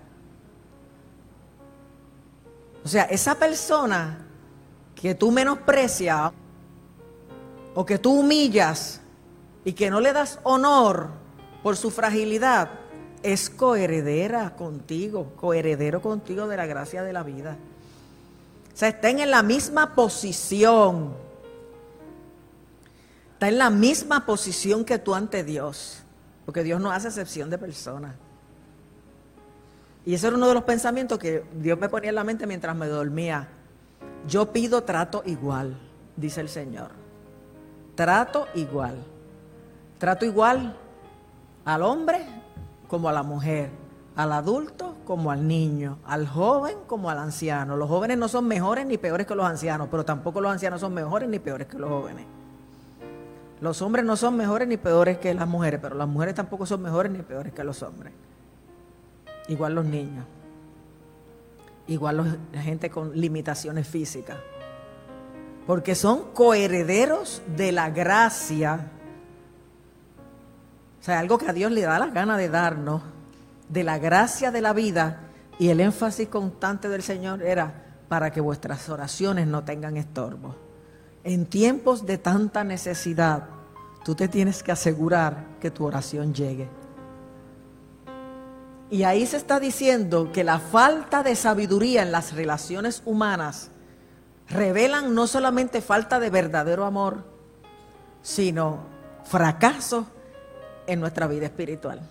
O 2.85 2.88
sea, 2.88 3.05
esa 3.05 3.35
persona 3.35 4.27
que 4.94 5.14
tú 5.14 5.33
menosprecias 5.33 6.33
o 7.75 7.85
que 7.85 7.99
tú 7.99 8.20
humillas 8.20 9.01
y 9.64 9.72
que 9.72 9.90
no 9.90 10.01
le 10.01 10.12
das 10.12 10.38
honor 10.44 11.09
por 11.62 11.77
su 11.77 11.90
fragilidad, 11.90 12.70
es 13.22 13.51
coheredera 13.51 14.55
contigo, 14.55 15.33
coheredero 15.37 16.01
contigo 16.01 16.46
de 16.46 16.57
la 16.57 16.66
gracia 16.66 17.03
de 17.03 17.12
la 17.12 17.25
vida. 17.25 17.57
O 18.72 18.77
sea, 18.77 18.88
estén 18.88 19.18
en 19.18 19.33
la 19.33 19.42
misma 19.42 19.94
posición. 19.96 21.25
En 23.46 23.59
la 23.59 23.70
misma 23.70 24.26
posición 24.26 24.85
que 24.85 24.98
tú 24.98 25.14
ante 25.14 25.44
Dios. 25.44 26.02
Porque 26.44 26.64
Dios 26.64 26.80
no 26.80 26.90
hace 26.90 27.06
excepción 27.06 27.48
de 27.48 27.56
personas. 27.56 28.16
Y 30.04 30.14
ese 30.14 30.26
era 30.26 30.37
uno 30.37 30.48
de 30.48 30.54
los 30.54 30.64
pensamientos 30.64 31.16
que 31.20 31.44
Dios 31.54 31.78
me 31.78 31.88
ponía 31.88 32.09
en 32.09 32.16
la 32.16 32.24
mente 32.24 32.44
mientras 32.48 32.74
me 32.74 32.88
dormía. 32.88 33.46
Yo 34.26 34.52
pido 34.52 34.82
trato 34.82 35.22
igual, 35.26 35.78
dice 36.16 36.40
el 36.40 36.48
Señor. 36.48 36.90
Trato 37.94 38.48
igual. 38.56 38.96
Trato 39.98 40.24
igual 40.24 40.76
al 41.64 41.82
hombre 41.82 42.26
como 42.88 43.09
a 43.09 43.12
la 43.12 43.22
mujer, 43.22 43.70
al 44.16 44.32
adulto 44.32 44.96
como 45.04 45.30
al 45.30 45.46
niño, 45.46 46.00
al 46.04 46.26
joven 46.26 46.78
como 46.88 47.11
al 47.11 47.18
anciano. 47.18 47.76
Los 47.76 47.88
jóvenes 47.88 48.18
no 48.18 48.26
son 48.26 48.48
mejores 48.48 48.87
ni 48.87 48.98
peores 48.98 49.24
que 49.24 49.37
los 49.37 49.46
ancianos, 49.46 49.87
pero 49.88 50.04
tampoco 50.04 50.40
los 50.40 50.50
ancianos 50.50 50.80
son 50.80 50.92
mejores 50.92 51.28
ni 51.28 51.38
peores 51.38 51.68
que 51.68 51.78
los 51.78 51.88
jóvenes. 51.88 52.26
Los 53.60 53.80
hombres 53.80 54.04
no 54.04 54.16
son 54.16 54.36
mejores 54.36 54.68
ni 54.68 54.76
peores 54.76 55.18
que 55.18 55.32
las 55.32 55.48
mujeres, 55.48 55.80
pero 55.80 55.96
las 55.96 56.08
mujeres 56.08 56.34
tampoco 56.34 56.66
son 56.66 56.82
mejores 56.82 57.10
ni 57.10 57.22
peores 57.22 57.52
que 57.54 57.64
los 57.64 57.82
hombres. 57.82 58.12
Igual 59.48 59.74
los 59.74 59.84
niños. 59.84 60.26
Igual 61.86 62.38
la 62.52 62.62
gente 62.62 62.90
con 62.90 63.18
limitaciones 63.18 63.86
físicas. 63.86 64.36
Porque 65.66 65.94
son 65.94 66.32
coherederos 66.32 67.42
de 67.56 67.72
la 67.72 67.90
gracia. 67.90 68.90
O 71.00 71.02
sea, 71.02 71.18
algo 71.18 71.38
que 71.38 71.48
a 71.48 71.52
Dios 71.52 71.72
le 71.72 71.82
da 71.82 71.98
la 71.98 72.08
gana 72.08 72.36
de 72.36 72.48
darnos, 72.48 73.02
de 73.68 73.84
la 73.84 73.98
gracia 73.98 74.50
de 74.50 74.60
la 74.60 74.74
vida. 74.74 75.20
Y 75.58 75.70
el 75.70 75.80
énfasis 75.80 76.28
constante 76.28 76.88
del 76.88 77.02
Señor 77.02 77.42
era 77.42 77.84
para 78.08 78.30
que 78.30 78.40
vuestras 78.40 78.88
oraciones 78.90 79.46
no 79.46 79.64
tengan 79.64 79.96
estorbo 79.96 80.65
en 81.26 81.44
tiempos 81.44 82.06
de 82.06 82.18
tanta 82.18 82.62
necesidad, 82.62 83.48
tú 84.04 84.14
te 84.14 84.28
tienes 84.28 84.62
que 84.62 84.70
asegurar 84.70 85.44
que 85.60 85.72
tu 85.72 85.84
oración 85.84 86.32
llegue. 86.32 86.68
Y 88.90 89.02
ahí 89.02 89.26
se 89.26 89.36
está 89.36 89.58
diciendo 89.58 90.30
que 90.32 90.44
la 90.44 90.60
falta 90.60 91.24
de 91.24 91.34
sabiduría 91.34 92.04
en 92.04 92.12
las 92.12 92.32
relaciones 92.32 93.02
humanas 93.04 93.72
revelan 94.48 95.16
no 95.16 95.26
solamente 95.26 95.80
falta 95.80 96.20
de 96.20 96.30
verdadero 96.30 96.84
amor, 96.84 97.24
sino 98.22 98.78
fracaso 99.24 100.06
en 100.86 101.00
nuestra 101.00 101.26
vida 101.26 101.46
espiritual. 101.46 102.08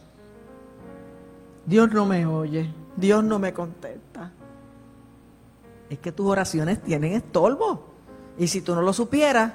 Dios 1.66 1.90
no 1.94 2.06
me 2.06 2.26
oye, 2.26 2.70
Dios 2.98 3.24
no 3.24 3.40
me 3.40 3.54
contesta. 3.54 4.34
Es 5.90 6.00
que 6.00 6.12
tus 6.12 6.26
oraciones 6.26 6.82
tienen 6.82 7.14
estorbo. 7.14 7.95
Y 8.38 8.48
si 8.48 8.62
tú 8.62 8.76
no 8.76 8.82
lo 8.82 8.94
supieras, 8.94 9.54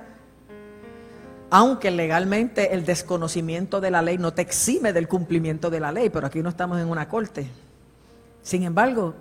aunque 1.51 1.91
legalmente 1.91 2.75
el 2.75 2.85
desconocimiento 2.85 3.81
de 3.81 3.91
la 3.91 4.03
ley 4.03 4.19
no 4.19 4.33
te 4.33 4.43
exime 4.43 4.93
del 4.93 5.09
cumplimiento 5.09 5.69
de 5.69 5.81
la 5.81 5.93
ley, 5.93 6.09
pero 6.09 6.27
aquí 6.27 6.43
no 6.43 6.49
estamos 6.49 6.81
en 6.81 6.89
una 6.89 7.09
corte. 7.09 7.51
Sin 8.43 8.63
embargo, 8.63 9.15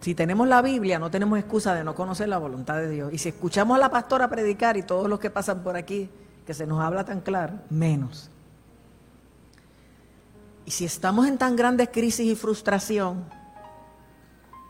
si 0.00 0.14
tenemos 0.14 0.48
la 0.48 0.62
Biblia, 0.62 0.98
no 0.98 1.10
tenemos 1.10 1.38
excusa 1.38 1.74
de 1.74 1.84
no 1.84 1.94
conocer 1.94 2.28
la 2.28 2.38
voluntad 2.38 2.76
de 2.76 2.88
Dios. 2.88 3.12
Y 3.12 3.18
si 3.18 3.28
escuchamos 3.28 3.76
a 3.76 3.80
la 3.80 3.90
pastora 3.90 4.28
predicar 4.28 4.76
y 4.78 4.82
todos 4.82 5.08
los 5.08 5.20
que 5.20 5.28
pasan 5.28 5.62
por 5.62 5.76
aquí, 5.76 6.08
que 6.46 6.54
se 6.54 6.66
nos 6.66 6.80
habla 6.80 7.04
tan 7.04 7.20
claro, 7.20 7.54
menos. 7.68 8.30
Y 10.64 10.70
si 10.70 10.86
estamos 10.86 11.26
en 11.26 11.36
tan 11.36 11.54
grandes 11.54 11.90
crisis 11.90 12.26
y 12.26 12.34
frustración, 12.34 13.24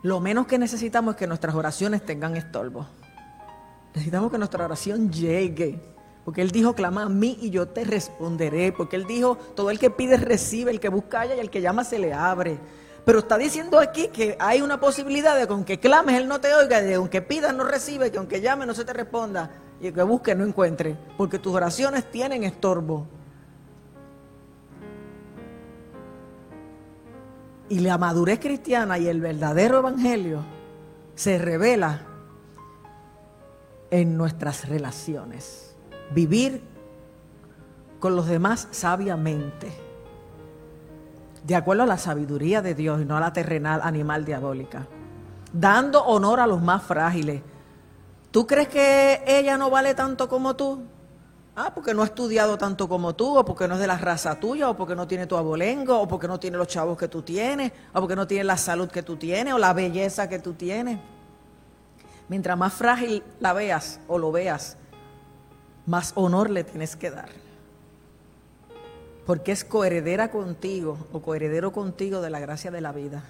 lo 0.02 0.18
menos 0.18 0.46
que 0.46 0.58
necesitamos 0.58 1.14
es 1.14 1.18
que 1.18 1.26
nuestras 1.28 1.54
oraciones 1.54 2.04
tengan 2.04 2.36
estorbo. 2.36 2.86
Necesitamos 3.94 4.30
que 4.30 4.38
nuestra 4.38 4.64
oración 4.64 5.10
llegue. 5.10 5.80
Porque 6.24 6.42
Él 6.42 6.50
dijo, 6.50 6.74
clama 6.74 7.02
a 7.02 7.08
mí 7.08 7.38
y 7.40 7.50
yo 7.50 7.68
te 7.68 7.84
responderé. 7.84 8.72
Porque 8.72 8.96
Él 8.96 9.06
dijo, 9.06 9.36
todo 9.36 9.70
el 9.70 9.78
que 9.78 9.90
pide 9.90 10.16
recibe, 10.16 10.70
el 10.70 10.80
que 10.80 10.88
busca 10.88 11.26
y 11.26 11.32
el 11.38 11.50
que 11.50 11.60
llama 11.60 11.84
se 11.84 11.98
le 11.98 12.12
abre. 12.12 12.58
Pero 13.04 13.20
está 13.20 13.38
diciendo 13.38 13.78
aquí 13.78 14.08
que 14.08 14.36
hay 14.38 14.60
una 14.60 14.78
posibilidad 14.78 15.36
de 15.36 15.46
que 15.46 15.52
aunque 15.52 15.80
clames 15.80 16.16
Él 16.16 16.28
no 16.28 16.40
te 16.40 16.54
oiga, 16.54 16.80
de 16.82 16.88
que 16.88 16.94
aunque 16.94 17.22
pidas 17.22 17.54
no 17.54 17.64
recibe, 17.64 18.10
que 18.10 18.18
aunque 18.18 18.40
llame 18.40 18.66
no 18.66 18.74
se 18.74 18.84
te 18.84 18.92
responda 18.92 19.50
y 19.80 19.90
que 19.90 20.02
busque 20.02 20.34
no 20.34 20.44
encuentre. 20.44 20.96
Porque 21.16 21.38
tus 21.38 21.54
oraciones 21.54 22.10
tienen 22.10 22.44
estorbo. 22.44 23.06
Y 27.68 27.78
la 27.78 27.96
madurez 27.98 28.40
cristiana 28.40 28.98
y 28.98 29.08
el 29.08 29.20
verdadero 29.20 29.78
evangelio 29.78 30.44
se 31.14 31.38
revela 31.38 32.09
en 33.90 34.16
nuestras 34.16 34.68
relaciones. 34.68 35.74
Vivir 36.12 36.62
con 37.98 38.16
los 38.16 38.26
demás 38.26 38.68
sabiamente, 38.70 39.72
de 41.44 41.56
acuerdo 41.56 41.84
a 41.84 41.86
la 41.86 41.98
sabiduría 41.98 42.62
de 42.62 42.74
Dios 42.74 43.00
y 43.02 43.04
no 43.04 43.16
a 43.16 43.20
la 43.20 43.32
terrenal 43.32 43.80
animal 43.82 44.24
diabólica. 44.24 44.86
Dando 45.52 46.04
honor 46.04 46.40
a 46.40 46.46
los 46.46 46.62
más 46.62 46.82
frágiles. 46.82 47.42
¿Tú 48.30 48.46
crees 48.46 48.68
que 48.68 49.22
ella 49.26 49.58
no 49.58 49.70
vale 49.70 49.94
tanto 49.94 50.28
como 50.28 50.54
tú? 50.54 50.82
Ah, 51.56 51.72
porque 51.74 51.92
no 51.92 52.02
ha 52.02 52.04
estudiado 52.04 52.56
tanto 52.56 52.88
como 52.88 53.14
tú, 53.14 53.36
o 53.36 53.44
porque 53.44 53.66
no 53.66 53.74
es 53.74 53.80
de 53.80 53.86
la 53.86 53.98
raza 53.98 54.38
tuya, 54.38 54.70
o 54.70 54.76
porque 54.76 54.94
no 54.94 55.06
tiene 55.08 55.26
tu 55.26 55.36
abolengo, 55.36 56.00
o 56.00 56.06
porque 56.06 56.28
no 56.28 56.38
tiene 56.38 56.56
los 56.56 56.68
chavos 56.68 56.96
que 56.96 57.08
tú 57.08 57.22
tienes, 57.22 57.72
o 57.92 58.00
porque 58.00 58.14
no 58.16 58.26
tiene 58.26 58.44
la 58.44 58.56
salud 58.56 58.88
que 58.88 59.02
tú 59.02 59.16
tienes, 59.16 59.52
o 59.52 59.58
la 59.58 59.72
belleza 59.72 60.28
que 60.28 60.38
tú 60.38 60.54
tienes. 60.54 61.00
Mientras 62.30 62.56
más 62.56 62.72
frágil 62.72 63.24
la 63.40 63.52
veas 63.52 63.98
o 64.06 64.16
lo 64.16 64.30
veas, 64.30 64.76
más 65.84 66.12
honor 66.14 66.48
le 66.48 66.62
tienes 66.62 66.94
que 66.94 67.10
dar. 67.10 67.28
Porque 69.26 69.50
es 69.50 69.64
coheredera 69.64 70.30
contigo 70.30 70.96
o 71.12 71.22
coheredero 71.22 71.72
contigo 71.72 72.20
de 72.20 72.30
la 72.30 72.38
gracia 72.38 72.70
de 72.70 72.80
la 72.80 72.92
vida. 72.92 73.24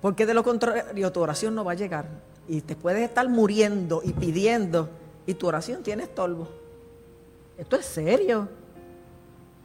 Porque 0.00 0.24
de 0.24 0.34
lo 0.34 0.44
contrario 0.44 1.10
tu 1.10 1.20
oración 1.20 1.56
no 1.56 1.64
va 1.64 1.72
a 1.72 1.74
llegar. 1.74 2.06
Y 2.46 2.60
te 2.60 2.76
puedes 2.76 3.02
estar 3.02 3.28
muriendo 3.28 4.02
y 4.04 4.12
pidiendo 4.12 4.88
y 5.26 5.34
tu 5.34 5.48
oración 5.48 5.82
tiene 5.82 6.04
estorbo. 6.04 6.46
Esto 7.56 7.74
es 7.74 7.86
serio. 7.86 8.48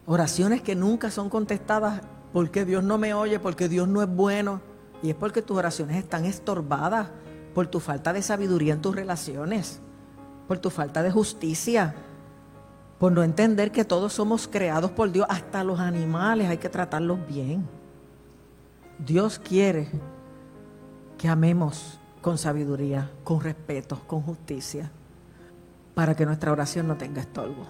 Oraciones 0.07 0.63
que 0.63 0.73
nunca 0.73 1.11
son 1.11 1.29
contestadas 1.29 2.01
porque 2.33 2.65
Dios 2.65 2.83
no 2.83 2.97
me 2.97 3.13
oye, 3.13 3.39
porque 3.39 3.69
Dios 3.69 3.87
no 3.87 4.01
es 4.01 4.09
bueno. 4.09 4.61
Y 5.03 5.11
es 5.11 5.15
porque 5.15 5.43
tus 5.43 5.57
oraciones 5.57 5.97
están 5.97 6.25
estorbadas 6.25 7.09
por 7.53 7.67
tu 7.67 7.79
falta 7.79 8.13
de 8.13 8.21
sabiduría 8.21 8.73
en 8.73 8.81
tus 8.81 8.95
relaciones, 8.95 9.79
por 10.47 10.59
tu 10.59 10.69
falta 10.69 11.03
de 11.03 11.11
justicia, 11.11 11.95
por 12.99 13.11
no 13.11 13.23
entender 13.23 13.71
que 13.71 13.85
todos 13.85 14.13
somos 14.13 14.47
creados 14.47 14.91
por 14.91 15.11
Dios, 15.11 15.27
hasta 15.29 15.63
los 15.63 15.79
animales 15.79 16.49
hay 16.49 16.57
que 16.57 16.69
tratarlos 16.69 17.19
bien. 17.27 17.67
Dios 18.97 19.39
quiere 19.39 19.89
que 21.17 21.27
amemos 21.27 21.99
con 22.21 22.37
sabiduría, 22.37 23.11
con 23.23 23.41
respeto, 23.41 23.99
con 24.07 24.21
justicia, 24.21 24.91
para 25.93 26.15
que 26.15 26.25
nuestra 26.25 26.51
oración 26.51 26.87
no 26.87 26.95
tenga 26.95 27.21
estorbo. 27.21 27.67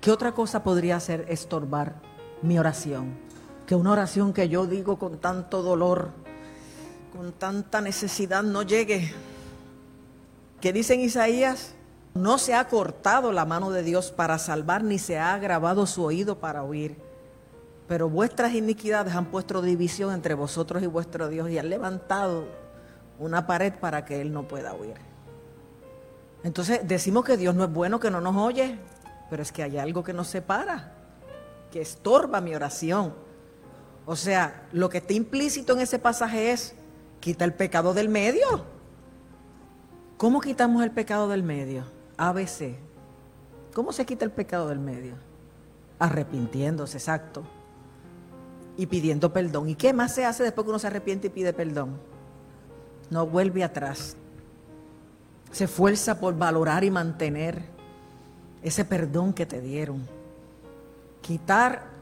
¿Qué 0.00 0.10
otra 0.10 0.32
cosa 0.32 0.62
podría 0.62 0.96
hacer 0.96 1.26
estorbar 1.28 1.96
mi 2.42 2.58
oración? 2.58 3.18
Que 3.66 3.74
una 3.74 3.92
oración 3.92 4.32
que 4.32 4.48
yo 4.48 4.66
digo 4.66 4.98
con 4.98 5.18
tanto 5.18 5.62
dolor, 5.62 6.10
con 7.14 7.32
tanta 7.32 7.80
necesidad 7.80 8.42
no 8.42 8.62
llegue. 8.62 9.12
¿Qué 10.60 10.72
dice 10.72 10.94
en 10.94 11.00
Isaías? 11.00 11.74
No 12.14 12.38
se 12.38 12.54
ha 12.54 12.66
cortado 12.68 13.32
la 13.32 13.44
mano 13.44 13.70
de 13.70 13.82
Dios 13.82 14.10
para 14.10 14.38
salvar, 14.38 14.82
ni 14.82 14.98
se 14.98 15.18
ha 15.18 15.34
agravado 15.34 15.86
su 15.86 16.02
oído 16.02 16.38
para 16.38 16.62
oír. 16.62 16.96
Pero 17.86 18.08
vuestras 18.08 18.54
iniquidades 18.54 19.14
han 19.14 19.26
puesto 19.26 19.62
división 19.62 20.12
entre 20.12 20.34
vosotros 20.34 20.82
y 20.82 20.86
vuestro 20.86 21.28
Dios 21.28 21.48
y 21.50 21.58
han 21.58 21.70
levantado 21.70 22.46
una 23.18 23.46
pared 23.46 23.72
para 23.72 24.04
que 24.04 24.20
Él 24.20 24.32
no 24.32 24.46
pueda 24.46 24.74
oír. 24.74 24.96
Entonces 26.42 26.80
decimos 26.84 27.24
que 27.24 27.36
Dios 27.36 27.54
no 27.54 27.64
es 27.64 27.72
bueno, 27.72 27.98
que 27.98 28.10
no 28.10 28.20
nos 28.20 28.36
oye, 28.36 28.78
pero 29.30 29.42
es 29.42 29.52
que 29.52 29.62
hay 29.62 29.78
algo 29.78 30.02
que 30.02 30.12
nos 30.12 30.28
separa, 30.28 30.92
que 31.70 31.80
estorba 31.80 32.40
mi 32.40 32.54
oración. 32.54 33.14
O 34.06 34.16
sea, 34.16 34.66
lo 34.72 34.88
que 34.88 34.98
está 34.98 35.12
implícito 35.12 35.72
en 35.72 35.80
ese 35.80 35.98
pasaje 35.98 36.52
es, 36.52 36.74
Quita 37.20 37.44
el 37.44 37.54
pecado 37.54 37.94
del 37.94 38.08
medio. 38.08 38.64
¿Cómo 40.16 40.40
quitamos 40.40 40.82
el 40.82 40.90
pecado 40.90 41.28
del 41.28 41.42
medio? 41.42 41.84
ABC. 42.16 42.76
¿Cómo 43.74 43.92
se 43.92 44.04
quita 44.04 44.24
el 44.24 44.32
pecado 44.32 44.68
del 44.68 44.78
medio? 44.78 45.14
Arrepintiéndose, 45.98 46.98
exacto. 46.98 47.44
Y 48.76 48.86
pidiendo 48.86 49.32
perdón. 49.32 49.68
¿Y 49.68 49.74
qué 49.74 49.92
más 49.92 50.14
se 50.14 50.24
hace 50.24 50.42
después 50.42 50.64
que 50.64 50.70
uno 50.70 50.78
se 50.78 50.86
arrepiente 50.86 51.28
y 51.28 51.30
pide 51.30 51.52
perdón? 51.52 51.98
No 53.10 53.26
vuelve 53.26 53.64
atrás. 53.64 54.16
Se 55.50 55.64
esfuerza 55.64 56.20
por 56.20 56.36
valorar 56.36 56.84
y 56.84 56.90
mantener 56.90 57.62
ese 58.62 58.84
perdón 58.84 59.32
que 59.32 59.46
te 59.46 59.60
dieron. 59.60 60.06
Quitar 61.20 61.97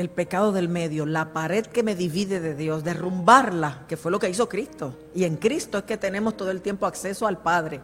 el 0.00 0.10
pecado 0.10 0.52
del 0.52 0.68
medio, 0.68 1.06
la 1.06 1.32
pared 1.32 1.66
que 1.66 1.82
me 1.82 1.94
divide 1.94 2.40
de 2.40 2.54
Dios, 2.54 2.84
derrumbarla, 2.84 3.84
que 3.88 3.96
fue 3.96 4.10
lo 4.10 4.18
que 4.18 4.30
hizo 4.30 4.48
Cristo. 4.48 4.96
Y 5.14 5.24
en 5.24 5.36
Cristo 5.36 5.78
es 5.78 5.84
que 5.84 5.96
tenemos 5.96 6.36
todo 6.36 6.50
el 6.50 6.62
tiempo 6.62 6.86
acceso 6.86 7.26
al 7.26 7.38
Padre. 7.38 7.80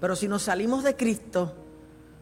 Pero 0.00 0.14
si 0.16 0.28
nos 0.28 0.42
salimos 0.42 0.84
de 0.84 0.96
Cristo, 0.96 1.54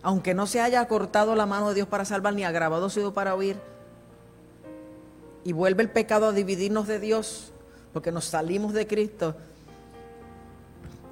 aunque 0.02 0.34
no 0.34 0.46
se 0.46 0.60
haya 0.60 0.86
cortado 0.86 1.34
la 1.34 1.46
mano 1.46 1.68
de 1.68 1.74
Dios 1.74 1.88
para 1.88 2.04
salvar 2.04 2.34
ni 2.34 2.44
agravado 2.44 2.88
sido 2.90 3.12
para 3.12 3.34
huir, 3.34 3.56
y 5.44 5.52
vuelve 5.52 5.82
el 5.82 5.90
pecado 5.90 6.28
a 6.28 6.32
dividirnos 6.32 6.86
de 6.86 7.00
Dios, 7.00 7.52
porque 7.92 8.12
nos 8.12 8.24
salimos 8.24 8.72
de 8.72 8.86
Cristo, 8.86 9.36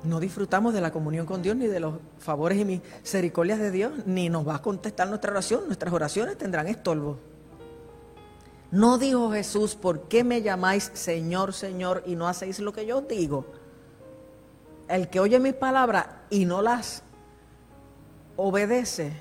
no 0.04 0.20
disfrutamos 0.20 0.74
de 0.74 0.80
la 0.80 0.90
comunión 0.90 1.26
con 1.26 1.42
Dios, 1.42 1.56
ni 1.56 1.66
de 1.66 1.80
los 1.80 1.94
favores 2.18 2.58
y 2.58 2.64
misericordias 2.64 3.58
de 3.58 3.70
Dios, 3.70 3.92
ni 4.06 4.28
nos 4.28 4.46
va 4.46 4.56
a 4.56 4.62
contestar 4.62 5.08
nuestra 5.08 5.30
oración, 5.30 5.66
nuestras 5.66 5.92
oraciones 5.92 6.36
tendrán 6.38 6.66
estorbo. 6.68 7.31
No 8.72 8.96
dijo 8.96 9.30
Jesús, 9.30 9.74
¿por 9.74 10.08
qué 10.08 10.24
me 10.24 10.40
llamáis 10.40 10.90
Señor, 10.94 11.52
Señor 11.52 12.02
y 12.06 12.16
no 12.16 12.26
hacéis 12.26 12.58
lo 12.58 12.72
que 12.72 12.86
yo 12.86 13.00
os 13.00 13.06
digo? 13.06 13.44
El 14.88 15.10
que 15.10 15.20
oye 15.20 15.38
mis 15.38 15.52
palabras 15.52 16.06
y 16.30 16.46
no 16.46 16.62
las 16.62 17.02
obedece, 18.34 19.12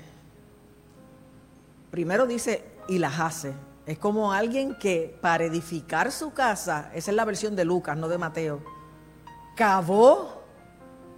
primero 1.90 2.26
dice 2.26 2.64
y 2.88 2.96
las 2.98 3.20
hace. 3.20 3.52
Es 3.84 3.98
como 3.98 4.32
alguien 4.32 4.74
que 4.78 5.18
para 5.20 5.44
edificar 5.44 6.10
su 6.12 6.32
casa, 6.32 6.90
esa 6.94 7.10
es 7.10 7.14
la 7.14 7.26
versión 7.26 7.54
de 7.54 7.66
Lucas, 7.66 7.94
no 7.98 8.08
de 8.08 8.16
Mateo, 8.16 8.62
cavó 9.54 10.44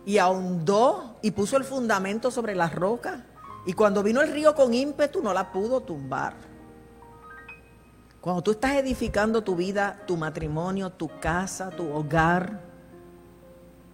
y 0.05 0.18
ahondó 0.18 1.18
y 1.23 1.31
puso 1.31 1.57
el 1.57 1.62
fundamento 1.62 2.33
sobre 2.33 2.57
las 2.57 2.75
rocas. 2.75 3.20
Y 3.64 3.75
cuando 3.75 4.03
vino 4.03 4.20
el 4.23 4.33
río 4.33 4.57
con 4.57 4.75
ímpetu 4.75 5.23
no 5.23 5.33
la 5.33 5.53
pudo 5.53 5.83
tumbar. 5.83 6.53
Cuando 8.24 8.40
tú 8.40 8.52
estás 8.52 8.76
edificando 8.76 9.44
tu 9.44 9.54
vida, 9.54 10.00
tu 10.06 10.16
matrimonio, 10.16 10.88
tu 10.88 11.10
casa, 11.20 11.68
tu 11.68 11.92
hogar, 11.92 12.58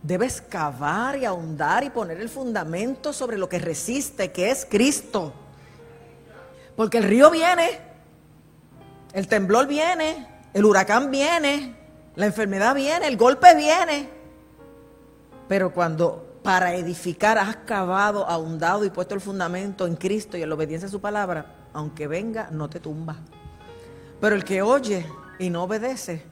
debes 0.05 0.41
cavar 0.41 1.19
y 1.19 1.25
ahondar 1.25 1.83
y 1.83 1.91
poner 1.91 2.21
el 2.21 2.29
fundamento 2.29 3.13
sobre 3.13 3.37
lo 3.37 3.49
que 3.49 3.59
resiste, 3.59 4.31
que 4.31 4.53
es 4.53 4.65
Cristo. 4.71 5.33
Porque 6.77 6.99
el 6.99 7.05
río 7.09 7.29
viene, 7.33 7.81
el 9.15 9.27
temblor 9.27 9.67
viene, 9.67 10.29
el 10.55 10.65
huracán 10.65 11.11
viene, 11.11 11.75
la 12.15 12.27
enfermedad 12.27 12.77
viene, 12.77 13.09
el 13.09 13.17
golpe 13.17 13.57
viene. 13.57 14.11
Pero 15.49 15.75
cuando 15.75 16.39
para 16.45 16.77
edificar 16.77 17.37
has 17.37 17.57
cavado, 17.57 18.29
ahondado 18.29 18.85
y 18.85 18.91
puesto 18.91 19.17
el 19.17 19.21
fundamento 19.21 19.89
en 19.89 19.97
Cristo 19.97 20.37
y 20.37 20.43
en 20.43 20.51
la 20.51 20.55
obediencia 20.55 20.87
a 20.87 20.93
su 20.93 21.01
palabra, 21.01 21.69
aunque 21.73 22.07
venga, 22.07 22.49
no 22.53 22.71
te 22.71 22.79
tumba. 22.79 23.17
Pero 24.21 24.37
el 24.37 24.45
que 24.45 24.63
oye 24.63 25.07
y 25.39 25.51
no 25.51 25.65
obedece 25.65 26.23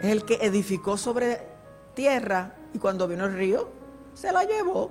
es 0.00 0.10
el 0.10 0.24
que 0.24 0.34
edificó 0.36 0.96
sobre 0.96 1.42
tierra 1.94 2.54
y 2.72 2.78
cuando 2.78 3.06
vino 3.06 3.26
el 3.26 3.34
río 3.34 3.70
se 4.14 4.32
la 4.32 4.44
llevó. 4.44 4.90